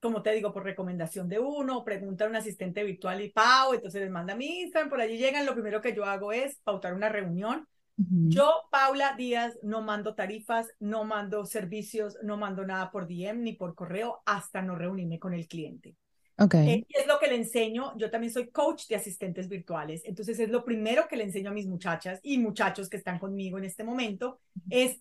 como 0.00 0.22
te 0.22 0.32
digo, 0.32 0.52
por 0.52 0.64
recomendación 0.64 1.28
de 1.28 1.38
uno, 1.38 1.84
pregunta 1.84 2.24
a 2.24 2.28
un 2.28 2.36
asistente 2.36 2.82
virtual 2.82 3.20
y 3.20 3.30
Pau, 3.30 3.74
entonces 3.74 4.00
les 4.00 4.10
manda 4.10 4.34
mi 4.34 4.62
Instagram, 4.62 4.90
por 4.90 5.00
allí 5.00 5.16
llegan, 5.16 5.46
lo 5.46 5.54
primero 5.54 5.80
que 5.80 5.94
yo 5.94 6.04
hago 6.04 6.32
es 6.32 6.58
pautar 6.64 6.94
una 6.94 7.08
reunión. 7.08 7.66
Yo, 7.96 8.50
Paula 8.72 9.14
Díaz, 9.16 9.56
no 9.62 9.80
mando 9.80 10.16
tarifas, 10.16 10.66
no 10.80 11.04
mando 11.04 11.44
servicios, 11.44 12.18
no 12.22 12.36
mando 12.36 12.66
nada 12.66 12.90
por 12.90 13.06
DM 13.06 13.42
ni 13.42 13.52
por 13.52 13.76
correo 13.76 14.22
hasta 14.26 14.60
no 14.60 14.74
reunirme 14.74 15.20
con 15.20 15.34
el 15.34 15.46
cliente. 15.46 15.94
Okay. 16.44 16.70
Eh, 16.70 16.86
es 16.88 17.06
lo 17.06 17.18
que 17.18 17.28
le 17.28 17.36
enseño. 17.36 17.96
Yo 17.96 18.10
también 18.10 18.32
soy 18.32 18.50
coach 18.50 18.86
de 18.88 18.96
asistentes 18.96 19.48
virtuales. 19.48 20.02
Entonces 20.04 20.38
es 20.38 20.48
lo 20.48 20.64
primero 20.64 21.06
que 21.08 21.16
le 21.16 21.24
enseño 21.24 21.50
a 21.50 21.54
mis 21.54 21.66
muchachas 21.66 22.20
y 22.22 22.38
muchachos 22.38 22.88
que 22.88 22.96
están 22.96 23.18
conmigo 23.18 23.58
en 23.58 23.64
este 23.64 23.84
momento. 23.84 24.40
Es 24.70 25.00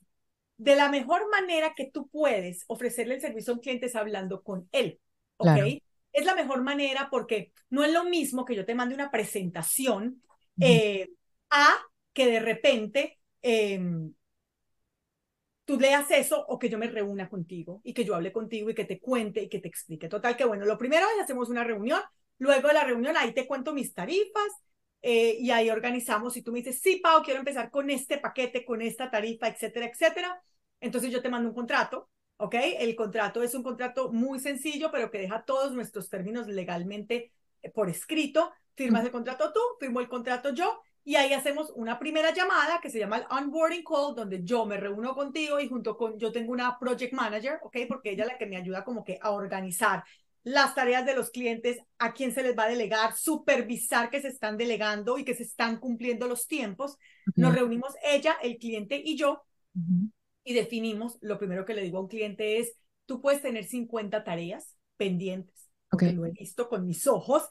de 0.58 0.76
la 0.76 0.90
mejor 0.90 1.30
manera 1.32 1.74
que 1.76 1.90
tú 1.92 2.08
puedes 2.08 2.66
ofrecerle 2.68 3.16
el 3.16 3.22
servicio 3.22 3.52
a 3.52 3.56
un 3.56 3.62
cliente 3.62 3.88
es 3.88 3.96
hablando 3.96 4.44
con 4.44 4.70
él, 4.72 5.00
¿ok? 5.38 5.58
Es 6.14 6.26
la 6.26 6.36
mejor 6.36 6.62
manera 6.62 7.08
porque 7.10 7.52
no 7.70 7.84
es 7.84 7.92
lo 7.92 8.04
mismo 8.04 8.46
que 8.46 8.56
yo 8.56 8.66
te 8.66 8.76
mande 8.76 8.94
una 8.94 9.10
presentación 9.10 10.22
eh, 10.60 11.10
a 11.50 11.80
que 12.14 12.28
de 12.28 12.40
repente 12.40 13.18
em, 13.42 14.14
tú 15.66 15.80
leas 15.80 16.10
eso 16.12 16.46
o 16.48 16.60
que 16.60 16.70
yo 16.70 16.78
me 16.78 16.88
reúna 16.88 17.30
contigo 17.30 17.82
y 17.84 17.94
que 17.94 18.04
yo 18.06 18.16
hable 18.16 18.32
contigo 18.32 18.70
y 18.70 18.76
que 18.76 18.86
te 18.86 19.00
cuente 19.00 19.44
y 19.44 19.50
que 19.50 19.60
te 19.60 19.68
explique. 19.68 20.10
Total 20.10 20.36
que 20.36 20.46
bueno, 20.46 20.66
lo 20.66 20.78
primero 20.78 21.06
es 21.16 21.24
hacemos 21.24 21.50
una 21.50 21.64
reunión, 21.64 22.02
luego 22.40 22.68
de 22.68 22.74
la 22.74 22.84
reunión 22.84 23.16
ahí 23.18 23.34
te 23.34 23.48
cuento 23.48 23.74
mis 23.74 23.94
tarifas, 23.94 24.52
eh, 25.02 25.38
y 25.40 25.52
ahí 25.52 25.70
organizamos. 25.70 26.34
Si 26.34 26.44
tú 26.44 26.52
me 26.52 26.60
dices, 26.60 26.80
sí, 26.82 26.98
Pau, 26.98 27.24
quiero 27.24 27.40
empezar 27.40 27.72
con 27.72 27.90
este 27.90 28.18
paquete, 28.18 28.66
con 28.66 28.82
esta 28.82 29.10
tarifa, 29.10 29.48
etcétera, 29.48 29.88
etcétera, 29.88 30.44
entonces 30.80 31.12
yo 31.12 31.22
te 31.22 31.30
mando 31.30 31.50
un 31.50 31.56
contrato, 31.56 32.10
¿ok? 32.38 32.56
El 32.80 32.96
contrato 32.96 33.44
es 33.44 33.54
un 33.56 33.64
contrato 33.64 34.12
muy 34.12 34.40
sencillo, 34.40 34.92
pero 34.92 35.10
que 35.12 35.20
deja 35.20 35.44
todos 35.44 35.74
nuestros 35.74 36.10
términos 36.10 36.48
legalmente 36.48 37.32
eh, 37.62 37.72
por 37.72 37.90
escrito. 37.90 38.52
Firmas 38.76 39.04
el 39.04 39.12
contrato 39.12 39.52
tú, 39.54 39.60
firmo 39.80 40.00
el 40.00 40.08
contrato 40.08 40.54
yo, 40.54 40.82
y 41.04 41.16
ahí 41.16 41.34
hacemos 41.34 41.72
una 41.76 41.98
primera 41.98 42.34
llamada 42.34 42.80
que 42.82 42.90
se 42.90 43.00
llama 43.00 43.18
el 43.18 43.26
onboarding 43.30 43.84
call, 43.84 44.16
donde 44.16 44.44
yo 44.44 44.66
me 44.66 44.78
reúno 44.78 45.16
contigo 45.16 45.60
y 45.60 45.68
junto 45.68 45.98
con, 45.98 46.20
yo 46.20 46.32
tengo 46.32 46.52
una 46.52 46.78
project 46.78 47.14
manager, 47.14 47.60
¿ok? 47.64 47.78
Porque 47.88 48.12
ella 48.12 48.24
es 48.24 48.30
la 48.30 48.38
que 48.38 48.46
me 48.46 48.58
ayuda 48.58 48.84
como 48.84 49.04
que 49.04 49.18
a 49.22 49.32
organizar 49.32 50.04
las 50.44 50.74
tareas 50.74 51.06
de 51.06 51.16
los 51.16 51.30
clientes, 51.30 51.80
a 52.00 52.14
quién 52.14 52.32
se 52.32 52.44
les 52.44 52.58
va 52.58 52.64
a 52.64 52.70
delegar, 52.70 53.16
supervisar 53.16 54.10
que 54.10 54.22
se 54.22 54.28
están 54.28 54.58
delegando 54.58 55.18
y 55.18 55.24
que 55.24 55.36
se 55.36 55.44
están 55.44 55.78
cumpliendo 55.80 56.28
los 56.28 56.48
tiempos. 56.48 56.98
Nos 57.36 57.54
reunimos 57.54 57.94
ella, 58.04 58.38
el 58.42 58.58
cliente 58.58 59.02
y 59.04 59.18
yo 59.18 59.44
y 60.44 60.54
definimos, 60.54 61.18
lo 61.22 61.38
primero 61.38 61.66
que 61.66 61.74
le 61.74 61.82
digo 61.82 61.98
a 62.00 62.02
un 62.02 62.08
cliente 62.08 62.60
es, 62.60 62.76
tú 63.06 63.22
puedes 63.22 63.42
tener 63.42 63.66
50 63.66 64.24
tareas 64.24 64.76
pendientes, 64.98 65.70
porque 65.90 66.14
lo 66.14 66.26
he 66.26 66.32
visto 66.32 66.68
con 66.68 66.86
mis 66.86 67.06
ojos, 67.08 67.48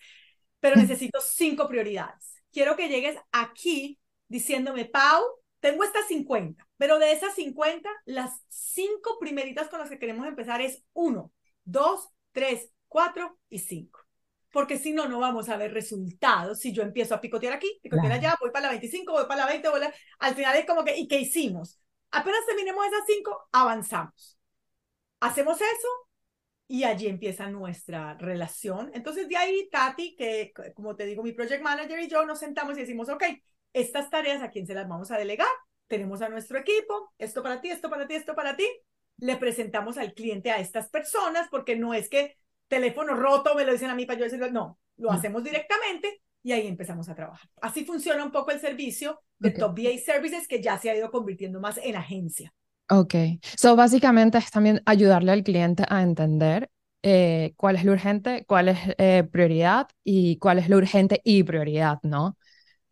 pero 0.59 0.77
necesito 0.77 1.21
cinco 1.21 1.69
prioridades. 1.69 2.40
Quiero 2.53 2.77
que 2.77 2.89
llegues 2.89 3.17
aquí 3.33 3.99
diciéndome, 4.29 4.85
Pau, 4.85 5.23
tengo 5.61 5.85
estas 5.85 6.07
50, 6.07 6.67
pero 6.77 6.99
de 6.99 7.13
esas 7.13 7.35
50, 7.35 7.89
las 8.07 8.43
cinco 8.49 9.19
primeritas 9.21 9.69
con 9.69 9.81
las 9.81 9.91
que 9.91 9.99
queremos 9.99 10.27
empezar 10.27 10.61
es 10.61 10.83
uno, 10.93 11.33
dos, 11.65 12.09
tres, 12.33 12.71
cuatro 12.89 13.39
y 13.49 13.59
cinco. 13.59 14.01
Porque 14.53 14.79
si 14.79 14.93
no, 14.93 15.07
no 15.07 15.21
vamos 15.21 15.49
a 15.49 15.57
ver 15.57 15.73
resultados. 15.73 16.59
Si 16.59 16.73
yo 16.73 16.83
empiezo 16.83 17.15
a 17.15 17.21
picotear 17.21 17.53
aquí, 17.53 17.79
picotear 17.83 18.13
allá, 18.13 18.37
voy 18.41 18.51
para 18.51 18.65
la 18.67 18.71
25, 18.71 19.13
voy 19.13 19.25
para 19.27 19.43
la 19.43 19.47
20, 19.47 19.69
voy 19.69 19.81
al 20.19 20.35
final 20.35 20.57
es 20.57 20.67
como 20.67 20.85
que, 20.85 20.97
¿y 20.97 21.07
qué 21.07 21.21
hicimos? 21.21 21.79
Apenas 22.11 22.45
terminemos 22.47 22.85
esas 22.87 23.05
cinco, 23.07 23.49
avanzamos. 23.53 24.39
Hacemos 25.21 25.61
eso 25.61 25.89
y 26.71 26.85
allí 26.85 27.09
empieza 27.09 27.51
nuestra 27.51 28.15
relación. 28.15 28.93
Entonces, 28.95 29.29
de 29.29 29.37
ahí, 29.37 29.69
Tati, 29.73 30.15
que 30.15 30.53
como 30.73 30.95
te 30.95 31.05
digo, 31.05 31.21
mi 31.21 31.33
project 31.33 31.65
manager 31.65 31.99
y 31.99 32.07
yo 32.07 32.25
nos 32.25 32.39
sentamos 32.39 32.77
y 32.77 32.83
decimos, 32.83 33.09
ok, 33.09 33.25
estas 33.73 34.09
tareas 34.09 34.41
a 34.41 34.51
quién 34.51 34.69
se 34.69 34.75
las 34.75 34.89
vamos 34.89 35.11
a 35.11 35.19
delegar. 35.19 35.49
Tenemos 35.89 36.23
a 36.23 36.29
nuestro 36.29 36.61
equipo, 36.61 37.13
esto 37.19 37.43
para 37.43 37.61
ti, 37.61 37.71
esto 37.71 37.91
para 37.91 38.07
ti, 38.07 38.15
esto 38.15 38.37
para 38.37 38.57
ti. 38.57 38.69
Le 39.17 39.37
presentamos 39.37 39.99
al 39.99 40.15
cliente 40.15 40.53
a 40.53 40.61
estas 40.61 40.89
personas 40.91 41.49
porque 41.51 41.75
no 41.75 41.93
es 41.93 42.09
que 42.09 42.37
teléfono 42.69 43.17
roto 43.17 43.57
me 43.57 43.65
lo 43.65 43.73
dicen 43.73 43.91
a 43.91 43.97
mí 43.97 44.07
para 44.07 44.21
yo 44.21 44.25
decirlo, 44.27 44.49
no, 44.53 44.79
lo 44.97 45.11
mm. 45.11 45.15
hacemos 45.15 45.43
directamente 45.43 46.23
y 46.45 46.53
ahí 46.53 46.69
empezamos 46.69 47.09
a 47.09 47.17
trabajar. 47.17 47.51
Así 47.61 47.85
funciona 47.85 48.25
un 48.25 48.31
poco 48.31 48.53
el 48.53 48.61
servicio 48.61 49.21
de 49.41 49.51
Top 49.51 49.77
VA 49.77 49.99
Services 49.99 50.47
que 50.47 50.63
ya 50.63 50.79
se 50.79 50.89
ha 50.89 50.97
ido 50.97 51.11
convirtiendo 51.11 51.59
más 51.59 51.79
en 51.83 51.97
agencia. 51.97 52.55
Ok, 52.93 53.15
so 53.57 53.77
básicamente 53.77 54.39
es 54.39 54.51
también 54.51 54.83
ayudarle 54.85 55.31
al 55.31 55.45
cliente 55.45 55.85
a 55.89 56.03
entender 56.03 56.71
eh, 57.03 57.53
cuál 57.57 57.77
es 57.77 57.85
lo 57.85 57.93
urgente, 57.93 58.45
cuál 58.49 58.69
es 58.69 58.79
eh, 58.99 59.23
prioridad 59.31 59.87
y 60.03 60.39
cuál 60.39 60.59
es 60.59 60.69
lo 60.69 60.77
urgente 60.77 61.21
y 61.25 61.45
prioridad, 61.45 62.01
¿no? 62.03 62.37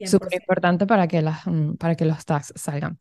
Súper 0.04 0.34
importante 0.40 0.86
para 0.86 1.08
que, 1.08 1.20
las, 1.20 1.44
mm, 1.46 1.74
para 1.76 1.96
que 1.96 2.04
los 2.04 2.24
tags 2.24 2.52
salgan. 2.54 3.00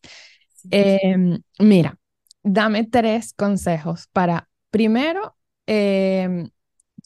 Em, 0.71 1.39
mira, 1.60 1.99
dame 2.41 2.83
tres 2.86 3.33
consejos 3.33 4.07
para, 4.12 4.49
primero, 4.71 5.38
em, 5.67 6.49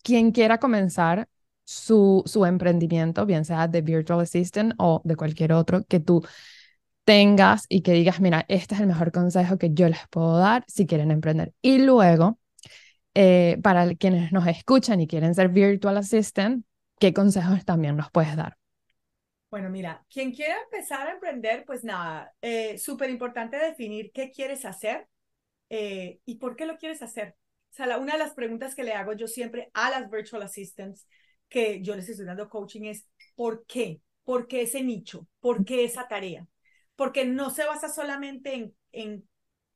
quien 0.04 0.32
quiera 0.32 0.58
comenzar 0.60 1.28
su, 1.66 2.24
su 2.26 2.46
emprendimiento, 2.46 3.26
bien 3.26 3.46
sea 3.46 3.68
de 3.68 3.82
Virtual 3.82 4.22
Assistant 4.22 4.74
o 4.78 5.02
de 5.04 5.16
cualquier 5.18 5.54
otro 5.54 5.84
que 5.86 6.00
tú 6.00 6.24
tengas 7.12 7.66
y 7.68 7.82
que 7.82 7.92
digas, 7.92 8.22
mira, 8.22 8.46
este 8.48 8.74
es 8.74 8.80
el 8.80 8.88
mejor 8.88 9.12
consejo 9.12 9.58
que 9.58 9.74
yo 9.74 9.90
les 9.90 10.00
puedo 10.10 10.38
dar 10.38 10.64
si 10.70 10.86
quieren 10.86 11.12
emprender. 11.12 11.54
Y 11.62 11.80
luego, 11.80 12.40
eh, 13.16 13.58
para 13.62 13.94
quienes 13.96 14.32
nos 14.32 14.48
escuchan 14.48 15.02
y 15.02 15.08
quieren 15.08 15.36
ser 15.36 15.50
Virtual 15.50 15.98
Assistant, 15.98 16.66
¿qué 17.02 17.14
consejos 17.14 17.66
también 17.66 17.98
nos 17.98 18.10
puedes 18.12 18.34
dar? 18.38 18.56
Bueno, 19.50 19.70
mira, 19.70 20.06
quien 20.10 20.32
quiera 20.32 20.56
empezar 20.64 21.06
a 21.06 21.12
emprender, 21.12 21.66
pues 21.66 21.84
nada, 21.84 22.34
eh, 22.42 22.78
súper 22.78 23.10
importante 23.10 23.58
definir 23.58 24.14
qué 24.14 24.32
quieres 24.32 24.64
hacer 24.64 25.06
eh, 25.70 26.20
y 26.24 26.36
por 26.36 26.56
qué 26.56 26.66
lo 26.66 26.78
quieres 26.78 27.02
hacer. 27.02 27.36
O 27.72 27.74
sea, 27.74 27.98
una 27.98 28.14
de 28.14 28.20
las 28.20 28.34
preguntas 28.34 28.74
que 28.74 28.86
le 28.86 28.94
hago 28.94 29.12
yo 29.12 29.28
siempre 29.28 29.70
a 29.74 29.90
las 29.90 30.10
virtual 30.10 30.44
assistants 30.44 31.06
que 31.50 31.82
yo 31.82 31.94
les 31.94 32.08
estoy 32.08 32.26
dando 32.26 32.48
coaching 32.48 32.84
es, 32.84 33.06
¿por 33.36 33.66
qué? 33.66 34.00
¿Por 34.24 34.48
qué 34.48 34.62
ese 34.62 34.82
nicho? 34.82 35.28
¿Por 35.42 35.66
qué 35.66 35.84
esa 35.84 36.08
tarea? 36.08 36.48
Porque 36.96 37.26
no 37.26 37.50
se 37.50 37.66
basa 37.66 37.90
solamente 37.90 38.54
en, 38.54 38.76
en, 38.92 39.28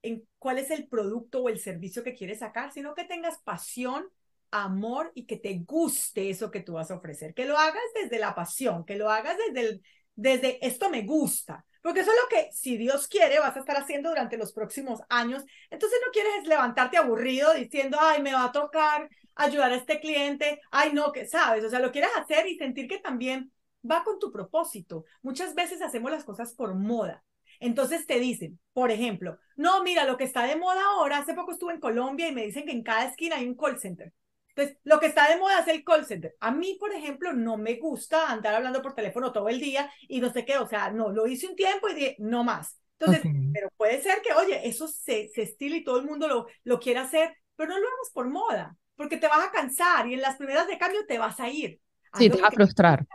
en 0.01 0.28
cuál 0.38 0.60
es 0.60 0.71
el 0.71 0.88
producto 0.88 1.41
o 1.41 1.49
el 1.49 1.60
servicio 1.60 2.04
que 2.04 2.15
quieres 2.15 2.39
sacar, 2.39 2.71
sino 2.71 2.93
que 2.93 3.06
tengas 3.06 3.39
pasión, 3.43 4.06
amor 4.51 5.12
y 5.15 5.25
que 5.25 5.38
te 5.38 5.60
guste 5.65 6.30
eso 6.30 6.51
que 6.51 6.62
tú 6.62 6.73
vas 6.73 6.91
a 6.91 6.95
ofrecer, 6.95 7.34
que 7.34 7.45
lo 7.45 7.58
hagas 7.58 7.84
desde 7.93 8.19
la 8.19 8.36
pasión, 8.36 8.86
que 8.86 8.95
lo 8.95 9.10
hagas 9.10 9.38
desde, 9.54 9.82
desde 10.15 10.65
esto 10.65 10.89
me 10.89 11.01
gusta, 11.01 11.65
porque 11.82 11.99
eso 11.99 12.12
es 12.12 12.17
lo 12.17 12.28
que, 12.30 12.49
si 12.51 12.78
Dios 12.78 13.08
quiere, 13.08 13.39
vas 13.39 13.56
a 13.56 13.60
estar 13.60 13.78
haciendo 13.78 14.10
durante 14.10 14.38
los 14.38 14.54
próximos 14.54 15.01
años. 15.08 15.43
Entonces 15.69 15.99
no 16.04 16.12
quieres 16.12 16.47
levantarte 16.47 16.97
aburrido 16.97 17.54
diciendo, 17.54 17.97
ay, 18.01 18.23
me 18.23 18.34
va 18.34 18.45
a 18.45 18.51
tocar 18.51 19.08
ayudar 19.36 19.71
a 19.71 19.75
este 19.75 19.99
cliente, 19.99 20.62
ay, 20.71 20.93
no, 20.93 21.12
que 21.12 21.28
sabes, 21.28 21.63
o 21.63 21.69
sea, 21.69 21.80
lo 21.80 21.91
quieres 21.91 22.10
hacer 22.17 22.47
y 22.47 22.58
sentir 22.58 22.88
que 22.88 22.99
también 22.99 23.51
va 23.89 24.04
con 24.04 24.19
tu 24.19 24.32
propósito. 24.32 25.06
Muchas 25.21 25.56
veces 25.56 25.82
hacemos 25.82 26.12
las 26.12 26.24
cosas 26.24 26.54
por 26.54 26.76
moda. 26.76 27.24
Entonces 27.60 28.06
te 28.06 28.19
dicen, 28.19 28.60
por 28.74 28.91
ejemplo, 28.91 29.38
no, 29.56 29.84
mira, 29.84 30.06
lo 30.06 30.17
que 30.17 30.26
está 30.26 30.45
de 30.45 30.56
moda 30.56 30.82
ahora, 30.86 31.19
hace 31.19 31.34
poco 31.34 31.54
estuve 31.54 31.74
en 31.74 31.80
Colombia 31.80 32.28
y 32.28 32.34
me 32.34 32.45
dicen 32.45 32.65
que 32.65 32.71
en 32.71 32.84
cada 32.84 33.06
esquina 33.06 33.38
hay 33.38 33.48
un 33.48 33.56
call 33.56 33.80
center. 33.80 34.13
Entonces, 34.50 34.78
lo 34.84 35.00
que 35.00 35.08
está 35.08 35.30
de 35.30 35.38
moda 35.38 35.60
es 35.60 35.67
el 35.67 35.84
call 35.84 36.06
center. 36.06 36.36
A 36.39 36.52
mí, 36.52 36.78
por 36.80 36.93
ejemplo, 36.93 37.34
no 37.34 37.58
me 37.58 37.76
gusta 37.76 38.30
andar 38.32 38.56
hablando 38.56 38.82
por 38.82 38.95
teléfono 38.95 39.32
todo 39.32 39.50
el 39.50 39.60
día 39.60 39.91
y 40.08 40.21
no 40.21 40.32
sé 40.32 40.45
qué, 40.45 40.58
o 40.58 40.67
sea, 40.67 40.91
no, 40.91 41.10
lo 41.10 41.28
hice 41.28 41.48
un 41.48 41.56
tiempo 41.56 41.89
y 41.89 41.93
dije, 41.93 42.15
no 42.19 42.43
más. 42.43 42.80
Entonces, 42.98 43.28
pero 43.52 43.69
puede 43.76 44.02
ser 44.02 44.21
que, 44.21 44.34
oye, 44.34 44.67
eso 44.67 44.88
se, 44.88 45.30
se 45.34 45.41
estila 45.41 45.76
y 45.76 45.84
todo 45.84 46.00
el 46.00 46.06
mundo 46.06 46.28
lo, 46.28 46.48
lo 46.63 46.80
quiere 46.80 47.00
hacer, 47.00 47.36
pero 47.58 47.69
no 47.69 47.80
lo 47.80 47.88
hagas 47.88 48.12
por 48.13 48.30
moda, 48.30 48.78
porque 48.95 49.17
te 49.17 49.28
vas 49.28 49.45
a 49.45 49.52
cansar 49.52 50.08
y 50.08 50.13
en 50.13 50.21
las 50.21 50.38
primeras 50.38 50.67
de 50.67 50.78
cambio 50.78 51.06
te 51.06 51.17
vas 51.17 51.39
a 51.41 51.50
ir. 51.50 51.82
Sí, 52.17 52.30
te 52.30 52.41
va 52.41 52.48
a 52.48 52.52
frustrar. 52.52 53.06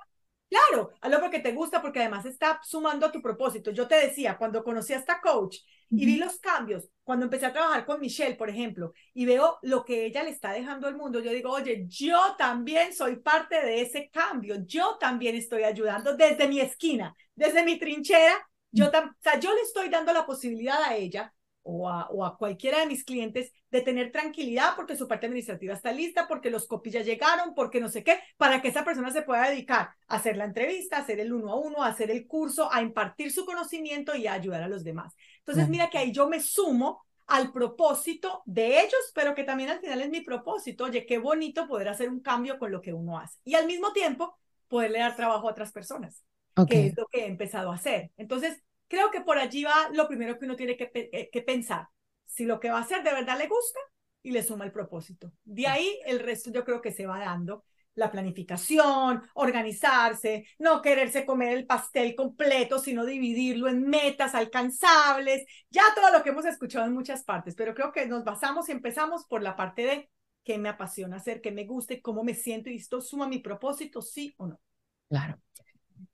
Claro, 0.50 0.90
hazlo 1.00 1.20
porque 1.20 1.38
te 1.38 1.52
gusta, 1.52 1.80
porque 1.80 2.00
además 2.00 2.26
está 2.26 2.60
sumando 2.64 3.06
a 3.06 3.12
tu 3.12 3.22
propósito. 3.22 3.70
Yo 3.70 3.86
te 3.86 3.94
decía, 3.94 4.36
cuando 4.36 4.64
conocí 4.64 4.92
a 4.92 4.98
esta 4.98 5.20
coach 5.20 5.58
y 5.94 6.04
vi 6.04 6.16
los 6.16 6.40
cambios, 6.40 6.88
cuando 7.04 7.24
empecé 7.26 7.46
a 7.46 7.52
trabajar 7.52 7.86
con 7.86 8.00
Michelle, 8.00 8.34
por 8.34 8.50
ejemplo, 8.50 8.92
y 9.14 9.26
veo 9.26 9.58
lo 9.62 9.84
que 9.84 10.06
ella 10.06 10.24
le 10.24 10.30
está 10.30 10.52
dejando 10.52 10.88
al 10.88 10.96
mundo, 10.96 11.20
yo 11.20 11.30
digo, 11.32 11.52
oye, 11.52 11.84
yo 11.86 12.34
también 12.36 12.92
soy 12.92 13.16
parte 13.16 13.64
de 13.64 13.80
ese 13.82 14.10
cambio, 14.10 14.56
yo 14.66 14.96
también 14.98 15.36
estoy 15.36 15.62
ayudando 15.62 16.16
desde 16.16 16.48
mi 16.48 16.60
esquina, 16.60 17.14
desde 17.36 17.64
mi 17.64 17.78
trinchera, 17.78 18.34
yo, 18.72 18.88
o 18.88 18.90
sea, 19.20 19.38
yo 19.38 19.54
le 19.54 19.60
estoy 19.62 19.88
dando 19.88 20.12
la 20.12 20.26
posibilidad 20.26 20.82
a 20.82 20.96
ella 20.96 21.32
o 21.62 21.88
a, 21.88 22.36
cualquiera 22.38 22.80
de 22.80 22.86
mis 22.86 23.04
clientes 23.04 23.52
de 23.70 23.80
tener 23.82 24.10
tranquilidad 24.12 24.74
porque 24.76 24.96
su 24.96 25.06
parte 25.06 25.26
administrativa 25.26 25.74
está 25.74 25.92
lista, 25.92 26.26
porque 26.26 26.50
los 26.50 26.66
copies 26.66 26.94
ya 26.94 27.02
llegaron, 27.02 27.54
porque 27.54 27.80
no 27.80 27.88
sé 27.88 28.02
qué, 28.02 28.18
para 28.36 28.60
que 28.62 28.68
esa 28.68 28.84
persona 28.84 29.10
se 29.10 29.22
pueda 29.22 29.48
dedicar 29.48 29.90
a 30.08 30.16
hacer 30.16 30.36
la 30.36 30.44
entrevista, 30.44 30.96
a 30.96 31.00
hacer 31.00 31.20
el 31.20 31.32
uno 31.32 31.50
a 31.50 31.56
uno, 31.56 31.82
a 31.82 31.88
hacer 31.88 32.10
el 32.10 32.26
curso, 32.26 32.72
a 32.72 32.82
impartir 32.82 33.30
su 33.30 33.44
conocimiento 33.44 34.16
y 34.16 34.26
a 34.26 34.32
ayudar 34.32 34.62
a 34.62 34.68
los 34.68 34.84
demás. 34.84 35.14
Entonces, 35.38 35.68
mira 35.68 35.90
que 35.90 35.98
ahí 35.98 36.12
yo 36.12 36.28
me 36.28 36.40
sumo 36.40 37.04
al 37.26 37.52
propósito 37.52 38.42
de 38.44 38.80
ellos, 38.80 39.12
pero 39.14 39.34
que 39.34 39.44
también 39.44 39.70
al 39.70 39.80
final 39.80 40.00
es 40.00 40.10
mi 40.10 40.20
propósito. 40.20 40.84
Oye, 40.84 41.06
qué 41.06 41.18
bonito 41.18 41.68
poder 41.68 41.88
hacer 41.88 42.08
un 42.08 42.20
cambio 42.20 42.58
con 42.58 42.72
lo 42.72 42.80
que 42.80 42.92
uno 42.92 43.18
hace. 43.18 43.38
Y 43.44 43.54
al 43.54 43.66
mismo 43.66 43.92
tiempo, 43.92 44.36
poderle 44.66 44.98
dar 44.98 45.14
trabajo 45.14 45.46
a 45.46 45.52
otras 45.52 45.72
personas, 45.72 46.24
que 46.68 46.86
es 46.86 46.96
lo 46.96 47.06
que 47.06 47.20
he 47.20 47.26
empezado 47.26 47.70
a 47.70 47.76
hacer. 47.76 48.10
Entonces, 48.16 48.60
Creo 48.90 49.11
que 49.12 49.20
por 49.20 49.38
allí 49.38 49.62
va 49.62 49.88
lo 49.92 50.09
primero 50.09 50.37
que 50.37 50.46
uno 50.46 50.57
tiene 50.57 50.76
que, 50.76 50.90
eh, 50.92 51.31
que 51.31 51.42
pensar. 51.42 51.87
Si 52.26 52.44
lo 52.44 52.59
que 52.59 52.70
va 52.70 52.79
a 52.79 52.83
hacer 52.83 53.05
de 53.05 53.12
verdad 53.12 53.38
le 53.38 53.46
gusta 53.46 53.79
y 54.20 54.33
le 54.33 54.42
suma 54.42 54.64
el 54.64 54.72
propósito. 54.72 55.33
De 55.44 55.68
ahí 55.68 56.00
el 56.07 56.18
resto 56.18 56.50
yo 56.50 56.64
creo 56.64 56.81
que 56.81 56.90
se 56.90 57.07
va 57.07 57.20
dando 57.20 57.64
la 57.94 58.11
planificación, 58.11 59.22
organizarse, 59.35 60.44
no 60.59 60.83
quererse 60.83 61.24
comer 61.24 61.57
el 61.57 61.66
pastel 61.66 62.16
completo, 62.16 62.81
sino 62.81 63.05
dividirlo 63.05 63.68
en 63.68 63.88
metas 63.88 64.35
alcanzables, 64.35 65.44
ya 65.70 65.83
todo 65.94 66.11
lo 66.11 66.24
que 66.24 66.31
hemos 66.31 66.44
escuchado 66.46 66.87
en 66.87 66.92
muchas 66.92 67.22
partes, 67.22 67.55
pero 67.55 67.74
creo 67.74 67.92
que 67.92 68.07
nos 68.07 68.24
basamos 68.24 68.68
y 68.68 68.72
empezamos 68.72 69.24
por 69.26 69.42
la 69.42 69.55
parte 69.55 69.83
de 69.83 70.11
qué 70.42 70.59
me 70.59 70.68
apasiona 70.68 71.16
hacer, 71.16 71.40
qué 71.40 71.53
me 71.53 71.64
guste, 71.64 72.00
cómo 72.03 72.24
me 72.24 72.35
siento 72.35 72.70
y 72.70 72.76
esto 72.76 73.00
suma 73.00 73.29
mi 73.29 73.38
propósito, 73.38 74.03
sí 74.03 74.35
o 74.38 74.46
no. 74.46 74.61
Claro. 75.09 75.38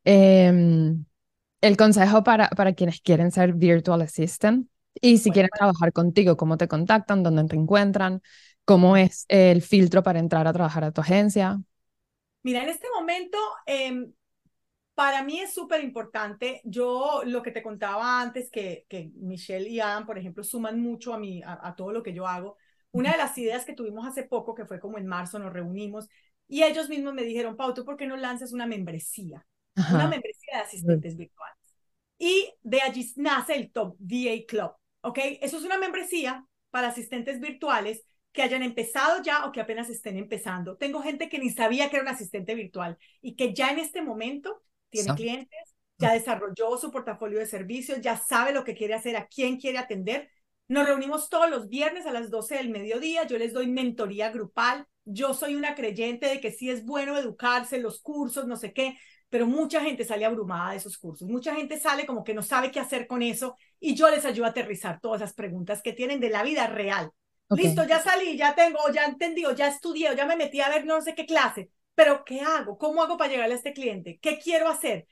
Eh, 0.05 0.95
el 1.61 1.77
consejo 1.77 2.23
para, 2.25 2.49
para 2.51 2.75
quienes 2.75 3.01
quieren 3.01 3.31
ser 3.31 3.55
virtual 3.55 4.03
assistant 4.03 4.69
y 5.01 5.19
si 5.19 5.31
quieren 5.31 5.51
trabajar 5.55 5.92
contigo, 5.92 6.37
cómo 6.37 6.57
te 6.57 6.69
contactan, 6.69 7.23
dónde 7.23 7.45
te 7.45 7.57
encuentran, 7.57 8.23
cómo 8.64 8.97
es 8.97 9.27
el 9.29 9.62
filtro 9.62 10.03
para 10.03 10.19
entrar 10.19 10.47
a 10.47 10.53
trabajar 10.53 10.85
a 10.85 10.92
tu 10.92 11.01
agencia. 11.01 11.61
Mira, 12.42 12.62
en 12.62 12.69
este 12.69 12.87
momento, 12.95 13.38
em, 13.66 14.12
Para 14.95 15.23
mí 15.23 15.40
es 15.40 15.53
súper 15.53 15.85
importante. 15.85 16.62
Yo 16.64 17.23
lo 17.27 17.42
que 17.42 17.51
te 17.51 17.62
contaba 17.62 18.21
antes, 18.21 18.51
que, 18.51 18.87
que 18.88 19.11
Michelle 19.16 19.69
y 19.69 19.81
Adam, 19.81 20.07
por 20.07 20.19
ejemplo, 20.19 20.42
suman 20.42 20.81
mucho 20.81 21.12
a, 21.14 21.19
mí, 21.19 21.42
a, 21.45 21.75
todo 21.77 21.92
lo 21.92 22.03
que 22.03 22.14
yo 22.14 22.27
hago. 22.27 22.57
Una 22.92 23.12
de 23.12 23.19
las 23.19 23.37
ideas 23.38 23.66
que 23.66 23.75
tuvimos 23.75 24.07
hace 24.07 24.23
poco, 24.25 24.55
que 24.55 24.64
fue 24.64 24.81
como 24.81 24.99
en 24.99 25.07
marzo, 25.07 25.38
nos 25.38 25.53
reunimos 25.53 26.09
y 26.49 26.62
ellos 26.62 26.88
mismos 26.88 27.12
me 27.14 27.25
dijeron, 27.25 27.57
Pau, 27.57 27.75
¿tú 27.75 27.85
por 27.85 27.97
qué 27.99 28.07
no 28.07 28.16
lanzas 28.16 28.53
una 28.53 28.66
membresía? 28.66 29.47
Una 29.77 30.09
membresía 30.09 30.57
de 30.57 30.62
asistentes 30.62 31.17
virtuales. 31.17 31.57
Y 32.19 32.53
de 32.62 32.81
allí 32.81 33.12
nace 33.17 33.55
el 33.55 33.71
Top 33.71 33.97
VA 33.99 34.47
Club, 34.49 34.73
¿ok? 35.03 35.19
Eso 35.43 35.59
es 35.59 35.65
una 35.65 35.79
membresía 35.79 36.47
para 36.71 36.89
asistentes 36.89 37.41
virtuales 37.41 38.05
que 38.33 38.43
hayan 38.43 38.62
empezado 38.62 39.23
ya 39.23 39.47
o 39.47 39.53
que 39.53 39.61
apenas 39.61 39.89
estén 39.89 40.17
empezando. 40.19 40.77
Tengo 40.77 41.03
gente 41.03 41.29
que 41.29 41.39
ni 41.39 41.51
sabía 41.51 41.89
que 41.89 41.97
era 41.97 42.03
un 42.05 42.11
asistente 42.11 42.55
virtual 42.55 42.99
y 43.21 43.35
que 43.35 43.55
ya 43.55 43.71
en 43.71 43.79
este 43.79 44.03
momento 44.03 44.62
tiene 44.91 45.15
clientes, 45.15 45.75
ya 45.99 46.12
desarrolló 46.12 46.77
su 46.77 46.91
portafolio 46.91 47.39
de 47.39 47.47
servicios, 47.47 48.01
ya 48.01 48.17
sabe 48.17 48.53
lo 48.53 48.65
que 48.65 48.75
quiere 48.75 48.95
hacer, 48.95 49.17
a 49.17 49.27
quién 49.27 49.59
quiere 49.59 49.79
atender. 49.79 50.31
Nos 50.69 50.87
reunimos 50.87 51.29
todos 51.29 51.49
los 51.49 51.69
viernes 51.69 52.07
a 52.07 52.12
las 52.12 52.31
12 52.31 52.57
del 52.57 52.71
mediodía, 52.71 53.27
yo 53.27 53.39
les 53.39 53.53
doy 53.53 53.67
mentoría 53.67 54.31
grupal. 54.31 54.87
Yo 55.05 55.35
soy 55.35 55.55
una 55.55 55.75
creyente 55.75 56.27
de 56.27 56.41
que 56.41 56.51
sí 56.51 56.69
es 56.69 56.85
bueno 56.85 57.17
educarse, 57.17 57.79
los 57.79 58.03
cursos, 58.03 58.47
no 58.47 58.57
sé 58.57 58.73
qué, 58.73 58.99
pero 59.29 59.47
mucha 59.47 59.81
gente 59.81 60.05
sale 60.05 60.25
abrumada 60.25 60.71
de 60.71 60.77
esos 60.77 60.99
cursos. 60.99 61.29
Mucha 61.29 61.55
gente 61.55 61.79
sale 61.79 62.07
como 62.07 62.25
que 62.25 62.35
no 62.35 62.43
sabe 62.43 62.71
qué 62.71 62.81
hacer 62.81 63.07
con 63.07 63.23
eso 63.23 63.57
y 63.81 63.95
yo 63.95 64.09
les 64.11 64.25
ayudo 64.25 64.47
a 64.47 64.51
aterrizar 64.51 65.01
todas 65.01 65.21
esas 65.21 65.35
preguntas 65.35 65.83
que 65.83 65.93
tienen 65.93 66.21
de 66.21 66.31
la 66.31 66.43
vida 66.43 66.67
real. 66.67 67.11
Listo, 67.51 67.85
ya 67.85 68.01
salí, 68.01 68.37
ya 68.37 68.55
tengo, 68.55 68.79
ya 68.93 69.05
entendí, 69.05 69.45
ya 69.57 69.69
estudié, 69.69 70.17
ya 70.17 70.27
me 70.27 70.37
metí 70.37 70.61
a 70.61 70.69
ver 70.69 70.85
no 70.85 71.01
sé 71.01 71.15
qué 71.15 71.27
clase. 71.27 71.71
Pero, 71.95 72.25
¿qué 72.25 72.41
hago? 72.41 72.77
¿Cómo 72.77 73.03
hago 73.03 73.17
para 73.17 73.31
llegarle 73.31 73.55
a 73.55 73.57
este 73.57 73.73
cliente? 73.73 74.19
¿Qué 74.21 74.39
quiero 74.39 74.69
hacer? 74.69 75.07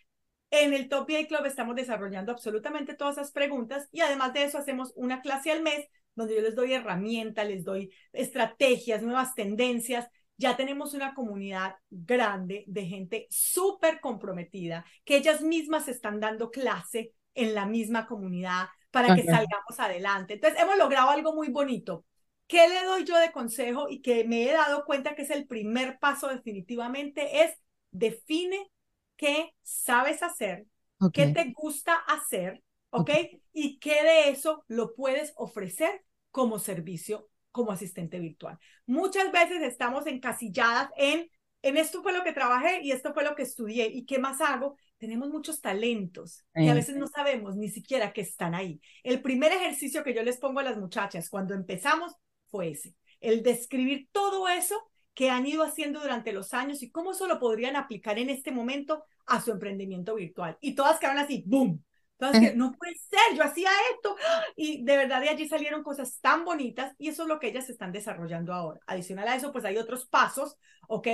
En 0.50 0.74
el 0.74 0.88
Top 0.88 1.08
VA 1.08 1.26
Club 1.26 1.46
estamos 1.46 1.74
desarrollando 1.74 2.30
absolutamente 2.30 2.94
todas 2.94 3.16
esas 3.16 3.32
preguntas 3.32 3.88
y 3.90 4.00
además 4.00 4.32
de 4.34 4.44
eso 4.44 4.58
hacemos 4.58 4.92
una 4.94 5.20
clase 5.20 5.50
al 5.50 5.62
mes 5.62 5.86
donde 6.14 6.36
yo 6.36 6.42
les 6.42 6.54
doy 6.54 6.72
herramientas, 6.72 7.48
les 7.48 7.64
doy 7.64 7.90
estrategias, 8.12 9.02
nuevas 9.02 9.34
tendencias. 9.34 10.08
Ya 10.36 10.56
tenemos 10.56 10.94
una 10.94 11.14
comunidad 11.14 11.76
grande 11.90 12.64
de 12.66 12.86
gente 12.86 13.26
súper 13.30 14.00
comprometida, 14.00 14.84
que 15.04 15.16
ellas 15.16 15.42
mismas 15.42 15.88
están 15.88 16.20
dando 16.20 16.50
clase 16.50 17.12
en 17.34 17.54
la 17.54 17.66
misma 17.66 18.06
comunidad 18.06 18.66
para 18.90 19.14
que 19.14 19.24
salgamos 19.24 19.78
adelante. 19.78 20.34
Entonces, 20.34 20.60
hemos 20.60 20.76
logrado 20.76 21.10
algo 21.10 21.34
muy 21.34 21.48
bonito. 21.48 22.04
¿Qué 22.46 22.68
le 22.68 22.84
doy 22.84 23.04
yo 23.04 23.16
de 23.18 23.32
consejo 23.32 23.88
y 23.88 24.02
que 24.02 24.24
me 24.24 24.48
he 24.48 24.52
dado 24.52 24.84
cuenta 24.84 25.14
que 25.14 25.22
es 25.22 25.30
el 25.30 25.46
primer 25.46 25.98
paso 25.98 26.28
definitivamente? 26.28 27.42
Es 27.42 27.56
define 27.90 28.70
qué 29.16 29.54
sabes 29.62 30.22
hacer, 30.22 30.66
qué 31.12 31.28
te 31.28 31.52
gusta 31.52 31.94
hacer, 31.94 32.62
¿ok? 32.90 33.10
Y 33.52 33.78
qué 33.78 34.02
de 34.02 34.28
eso 34.30 34.64
lo 34.68 34.94
puedes 34.94 35.32
ofrecer 35.36 36.04
como 36.30 36.58
servicio, 36.58 37.28
como 37.54 37.70
asistente 37.70 38.18
virtual. 38.18 38.58
Muchas 38.84 39.30
veces 39.30 39.62
estamos 39.62 40.08
encasilladas 40.08 40.90
en, 40.96 41.30
en 41.62 41.76
esto 41.76 42.02
fue 42.02 42.12
lo 42.12 42.24
que 42.24 42.32
trabajé 42.32 42.80
y 42.82 42.90
esto 42.90 43.14
fue 43.14 43.22
lo 43.22 43.36
que 43.36 43.44
estudié 43.44 43.86
y 43.86 44.06
qué 44.06 44.18
más 44.18 44.40
hago. 44.40 44.76
Tenemos 44.98 45.30
muchos 45.30 45.60
talentos 45.60 46.44
y 46.56 46.66
a 46.66 46.74
veces 46.74 46.96
no 46.96 47.06
sabemos 47.06 47.54
ni 47.54 47.68
siquiera 47.68 48.12
que 48.12 48.22
están 48.22 48.56
ahí. 48.56 48.80
El 49.04 49.22
primer 49.22 49.52
ejercicio 49.52 50.02
que 50.02 50.14
yo 50.14 50.24
les 50.24 50.38
pongo 50.38 50.58
a 50.58 50.64
las 50.64 50.76
muchachas 50.76 51.30
cuando 51.30 51.54
empezamos 51.54 52.16
fue 52.48 52.70
ese, 52.70 52.96
el 53.20 53.44
describir 53.44 54.08
todo 54.10 54.48
eso 54.48 54.74
que 55.14 55.30
han 55.30 55.46
ido 55.46 55.62
haciendo 55.62 56.00
durante 56.00 56.32
los 56.32 56.54
años 56.54 56.82
y 56.82 56.90
cómo 56.90 57.12
eso 57.12 57.28
lo 57.28 57.38
podrían 57.38 57.76
aplicar 57.76 58.18
en 58.18 58.30
este 58.30 58.50
momento 58.50 59.04
a 59.26 59.40
su 59.40 59.52
emprendimiento 59.52 60.16
virtual. 60.16 60.58
Y 60.60 60.74
todas 60.74 60.98
quedaron 60.98 61.22
así, 61.22 61.44
¡boom! 61.46 61.84
Entonces, 62.24 62.52
que 62.52 62.56
no 62.56 62.72
puede 62.72 62.94
ser, 62.94 63.36
yo 63.36 63.42
hacía 63.44 63.70
esto. 63.92 64.16
Y 64.56 64.84
de 64.84 64.96
verdad 64.96 65.20
de 65.20 65.28
allí 65.28 65.48
salieron 65.48 65.82
cosas 65.82 66.18
tan 66.20 66.44
bonitas 66.44 66.94
y 66.98 67.08
eso 67.08 67.22
es 67.22 67.28
lo 67.28 67.38
que 67.38 67.48
ellas 67.48 67.68
están 67.68 67.92
desarrollando 67.92 68.52
ahora. 68.52 68.80
Adicional 68.86 69.28
a 69.28 69.36
eso, 69.36 69.52
pues 69.52 69.64
hay 69.64 69.76
otros 69.76 70.06
pasos, 70.06 70.56
¿ok? 70.88 71.08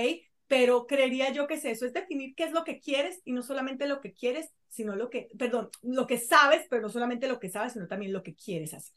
Pero 0.47 0.87
creería 0.87 1.31
yo 1.33 1.47
que 1.47 1.55
es 1.55 1.65
eso, 1.65 1.87
es 1.87 1.93
definir 1.93 2.35
qué 2.35 2.45
es 2.45 2.53
lo 2.53 2.65
que 2.65 2.81
quieres 2.81 3.21
y 3.25 3.33
no 3.33 3.43
solamente 3.43 3.87
lo 3.87 4.01
que 4.01 4.13
quieres, 4.13 4.51
sino 4.69 4.97
lo 4.97 5.09
que, 5.11 5.29
perdón, 5.39 5.71
lo 5.83 6.07
que 6.07 6.19
sabes, 6.19 6.67
pero 6.69 6.83
no 6.83 6.89
solamente 6.89 7.29
lo 7.29 7.39
que 7.39 7.51
sabes, 7.51 7.73
sino 7.75 7.87
también 7.87 8.13
lo 8.13 8.23
que 8.23 8.35
quieres 8.35 8.75
hacer. 8.75 8.95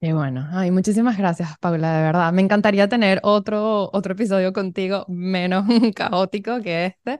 Y 0.00 0.12
bueno, 0.12 0.46
ay, 0.52 0.70
muchísimas 0.70 1.18
gracias, 1.18 1.58
Paula, 1.58 1.96
de 1.96 2.02
verdad. 2.04 2.32
Me 2.32 2.40
encantaría 2.40 2.88
tener 2.88 3.18
otro, 3.24 3.90
otro 3.92 4.12
episodio 4.12 4.52
contigo 4.52 5.04
menos 5.08 5.66
caótico 5.96 6.60
que 6.62 6.86
este. 6.86 7.18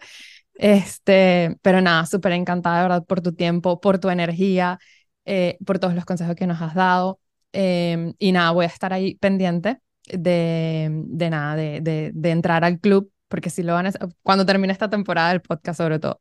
Este, 0.58 1.56
pero 1.62 1.80
nada, 1.82 2.06
súper 2.06 2.32
encantada, 2.32 2.78
de 2.78 2.82
verdad, 2.84 3.06
por 3.06 3.22
tu 3.22 3.34
tiempo, 3.34 3.80
por 3.80 4.00
tu 4.00 4.10
energía, 4.10 4.78
eh, 5.26 5.58
por 5.66 5.78
todos 5.80 5.94
los 5.94 6.04
consejos 6.04 6.36
que 6.36 6.46
nos 6.48 6.62
has 6.62 6.74
dado. 6.74 7.20
Em, 7.52 8.14
y 8.18 8.32
nada, 8.32 8.52
voy 8.52 8.66
a 8.66 8.68
estar 8.68 8.92
ahí 8.92 9.16
pendiente 9.16 9.80
de, 10.06 10.90
de 11.06 11.30
nada, 11.30 11.56
de, 11.56 11.80
de, 11.80 12.12
de 12.14 12.30
entrar 12.32 12.64
al 12.64 12.80
club, 12.80 13.12
porque 13.28 13.50
si 13.50 13.62
lo 13.64 13.74
van 13.74 13.88
a, 13.88 13.92
cuando 14.22 14.46
termine 14.46 14.72
esta 14.72 14.90
temporada 14.90 15.30
del 15.30 15.42
podcast 15.42 15.78
sobre 15.78 16.00
todo. 16.00 16.20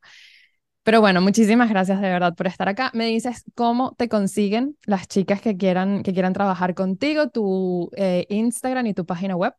Pero 0.84 1.00
bueno, 1.02 1.20
muchísimas 1.20 1.70
gracias 1.70 2.00
de 2.00 2.08
verdad 2.08 2.34
por 2.34 2.46
estar 2.46 2.68
acá. 2.68 2.90
Me 2.94 3.06
dices 3.06 3.44
cómo 3.54 3.94
te 3.98 4.08
consiguen 4.08 4.78
las 4.86 5.08
chicas 5.08 5.42
que 5.42 5.56
quieran, 5.56 6.02
que 6.02 6.14
quieran 6.14 6.32
trabajar 6.32 6.74
contigo, 6.74 7.30
tu 7.30 7.90
eh, 7.96 8.26
Instagram 8.30 8.86
y 8.88 8.94
tu 8.94 9.06
página 9.06 9.36
web. 9.36 9.54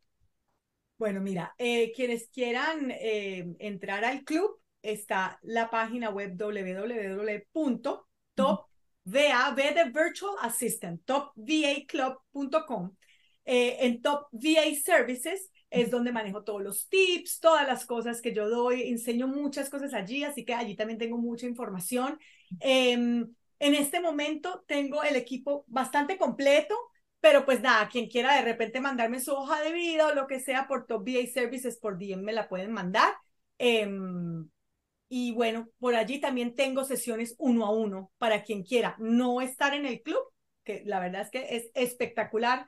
Bueno, 0.98 1.22
mira, 1.22 1.56
eh, 1.58 1.94
quienes 1.96 2.28
quieran 2.28 2.92
eh, 2.92 3.56
entrar 3.60 4.04
al 4.04 4.24
club, 4.26 4.59
está 4.82 5.40
la 5.44 5.70
página 5.70 6.10
web 6.10 6.36
www.topva, 6.36 7.96
de 9.06 9.84
Virtual 9.86 10.36
Assistant, 10.42 11.02
topvaclub.com. 11.06 12.96
en 13.46 14.02
Top 14.02 14.28
VA 14.32 14.76
Services 14.84 15.50
es 15.70 15.92
donde 15.92 16.12
manejo 16.12 16.44
todos 16.44 16.62
los 16.62 16.90
tips, 16.90 17.40
todas 17.40 17.68
las 17.68 17.86
cosas 17.86 18.22
que 18.22 18.34
yo 18.34 18.50
doy, 18.50 18.90
enseño 18.90 19.28
muchas 19.28 19.70
cosas 19.70 19.94
allí, 19.94 20.24
así 20.24 20.44
que 20.44 20.54
allí 20.54 20.76
también 20.76 20.98
tengo 20.98 21.18
mucha 21.18 21.46
información. 21.46 22.20
Em, 22.60 23.32
en 23.60 23.76
este 23.76 24.00
momento 24.00 24.64
tengo 24.68 25.04
el 25.04 25.16
equipo 25.16 25.66
bastante 25.68 26.18
completo, 26.18 26.76
pero 27.20 27.46
pues 27.46 27.62
nada, 27.62 27.88
quien 27.90 28.08
quiera 28.08 28.36
de 28.36 28.42
repente 28.42 28.80
mandarme 28.80 29.20
su 29.20 29.34
hoja 29.34 29.62
de 29.62 29.74
vida 29.74 30.08
o 30.08 30.16
lo 30.16 30.26
que 30.26 30.40
sea 30.40 30.68
por 30.68 30.88
Top 30.88 31.04
VA 31.06 31.28
Services, 31.28 31.78
por 31.78 32.00
DM 32.00 32.24
me 32.24 32.34
la 32.34 32.50
pueden 32.50 32.72
mandar. 32.72 33.14
Em, 33.58 34.50
y 35.10 35.34
bueno, 35.34 35.68
por 35.80 35.96
allí 35.96 36.22
también 36.22 36.56
tengo 36.56 36.86
sesiones 36.86 37.36
uno 37.40 37.66
a 37.66 37.72
uno 37.72 38.12
para 38.18 38.44
quien 38.44 38.64
quiera 38.64 38.96
no 39.00 39.42
estar 39.42 39.74
en 39.74 39.86
el 39.86 40.02
club, 40.02 40.22
que 40.64 40.84
la 40.86 41.00
verdad 41.00 41.24
es 41.24 41.32
que 41.32 41.56
es 41.56 41.72
espectacular 41.74 42.68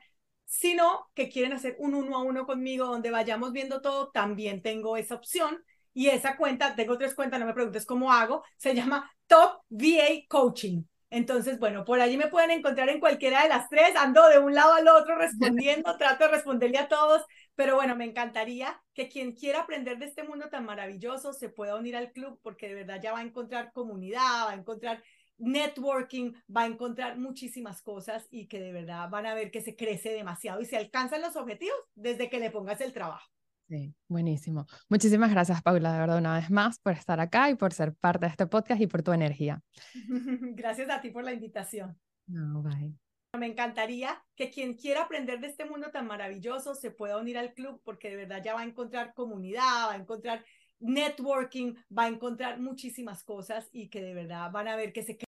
sino 0.52 1.08
que 1.14 1.30
quieren 1.30 1.54
hacer 1.54 1.78
un 1.80 1.96
uno 1.96 2.18
a 2.18 2.24
uno 2.24 2.46
conmigo 2.46 2.86
donde 2.86 3.10
vayamos 3.10 3.54
viendo 3.54 3.80
todo, 3.80 4.12
también 4.12 4.62
tengo 4.62 4.98
esa 4.98 5.16
opción. 5.16 5.64
Y 5.94 6.08
esa 6.08 6.36
cuenta, 6.36 6.76
tengo 6.76 6.98
tres 6.98 7.16
cuentas, 7.16 7.40
no 7.40 7.46
me 7.46 7.54
preguntes 7.54 7.86
cómo 7.86 8.12
hago, 8.12 8.44
se 8.58 8.76
llama 8.76 9.10
Top 9.28 9.62
VA 9.70 10.26
Coaching. 10.28 10.84
Entonces, 11.10 11.58
bueno, 11.58 11.86
por 11.86 12.02
allí 12.02 12.18
me 12.18 12.28
pueden 12.28 12.52
encontrar 12.52 12.90
en 12.90 13.00
cualquiera 13.00 13.44
de 13.44 13.50
las 13.50 13.70
tres, 13.70 13.96
ando 13.96 14.28
de 14.28 14.40
un 14.40 14.54
lado 14.54 14.74
al 14.74 14.90
otro 14.90 15.18
respondiendo, 15.18 15.96
trato 15.98 16.26
de 16.26 16.32
responderle 16.32 16.80
a 16.80 16.90
todos, 16.90 17.24
pero 17.62 17.76
bueno, 17.76 17.96
me 17.96 18.06
encantaría 18.06 18.82
que 18.96 19.08
quien 19.08 19.34
quiera 19.34 19.60
aprender 19.60 20.00
de 20.00 20.06
este 20.06 20.24
mundo 20.24 20.50
tan 20.50 20.66
maravilloso 20.66 21.32
se 21.32 21.48
pueda 21.48 21.76
unir 21.76 21.96
al 21.96 22.12
club 22.12 22.40
porque 22.42 22.68
de 22.68 22.74
verdad 22.74 23.00
ya 23.00 23.14
va 23.14 23.20
a 23.20 23.22
encontrar 23.22 23.72
comunidad, 23.72 24.48
va 24.48 24.50
a 24.54 24.56
encontrar 24.56 25.04
networking, 25.38 26.34
va 26.50 26.64
a 26.64 26.66
encontrar 26.66 27.20
muchísimas 27.20 27.84
cosas 27.84 28.28
y 28.32 28.48
que 28.48 28.60
de 28.60 28.72
verdad 28.72 29.12
van 29.12 29.28
a 29.28 29.36
ver 29.36 29.52
que 29.52 29.62
se 29.62 29.76
crece 29.76 30.10
demasiado 30.12 30.60
y 30.60 30.66
se 30.66 30.76
alcanzan 30.76 31.22
los 31.22 31.36
objetivos 31.36 31.78
desde 31.94 32.32
que 32.32 32.40
le 32.40 32.50
pongas 32.50 32.82
el 32.82 32.94
trabajo. 32.94 33.30
Sí, 33.70 33.94
buenísimo. 34.08 34.66
Muchísimas 34.90 35.30
gracias, 35.30 35.62
Paula, 35.62 35.94
de 35.94 36.00
verdad, 36.00 36.18
una 36.18 36.40
vez 36.40 36.50
más, 36.50 36.80
por 36.80 36.94
estar 36.94 37.20
acá 37.20 37.52
y 37.52 37.54
por 37.54 37.74
ser 37.74 37.94
parte 37.94 38.26
de 38.26 38.32
este 38.32 38.48
podcast 38.48 38.82
y 38.82 38.88
por 38.88 39.04
tu 39.04 39.14
energía. 39.14 39.62
gracias 40.56 40.90
a 40.90 41.00
ti 41.00 41.12
por 41.12 41.24
la 41.24 41.32
invitación. 41.32 41.96
No, 42.26 42.64
bye. 42.64 43.11
Me 43.38 43.48
encantaría 43.48 44.22
que 44.36 44.50
quien 44.50 44.74
quiera 44.74 45.04
aprender 45.04 45.40
de 45.40 45.48
este 45.48 45.64
mundo 45.64 45.90
tan 45.90 46.06
maravilloso 46.06 46.76
se 46.76 46.92
pueda 46.92 47.18
unir 47.18 47.38
al 47.38 47.54
club 47.54 47.80
porque 47.86 48.10
de 48.10 48.18
verdad 48.18 48.44
ya 48.44 48.54
va 48.54 48.60
a 48.60 48.66
encontrar 48.66 49.14
comunidad, 49.14 49.88
va 49.88 49.94
a 49.94 49.96
encontrar 49.96 50.44
networking, 50.80 51.76
va 51.98 52.04
a 52.04 52.08
encontrar 52.10 52.60
muchísimas 52.60 53.24
cosas 53.24 53.70
y 53.72 53.88
que 53.88 54.02
de 54.02 54.14
verdad 54.14 54.52
van 54.52 54.68
a 54.68 54.76
ver 54.76 54.92
que 54.92 55.02
se 55.02 55.16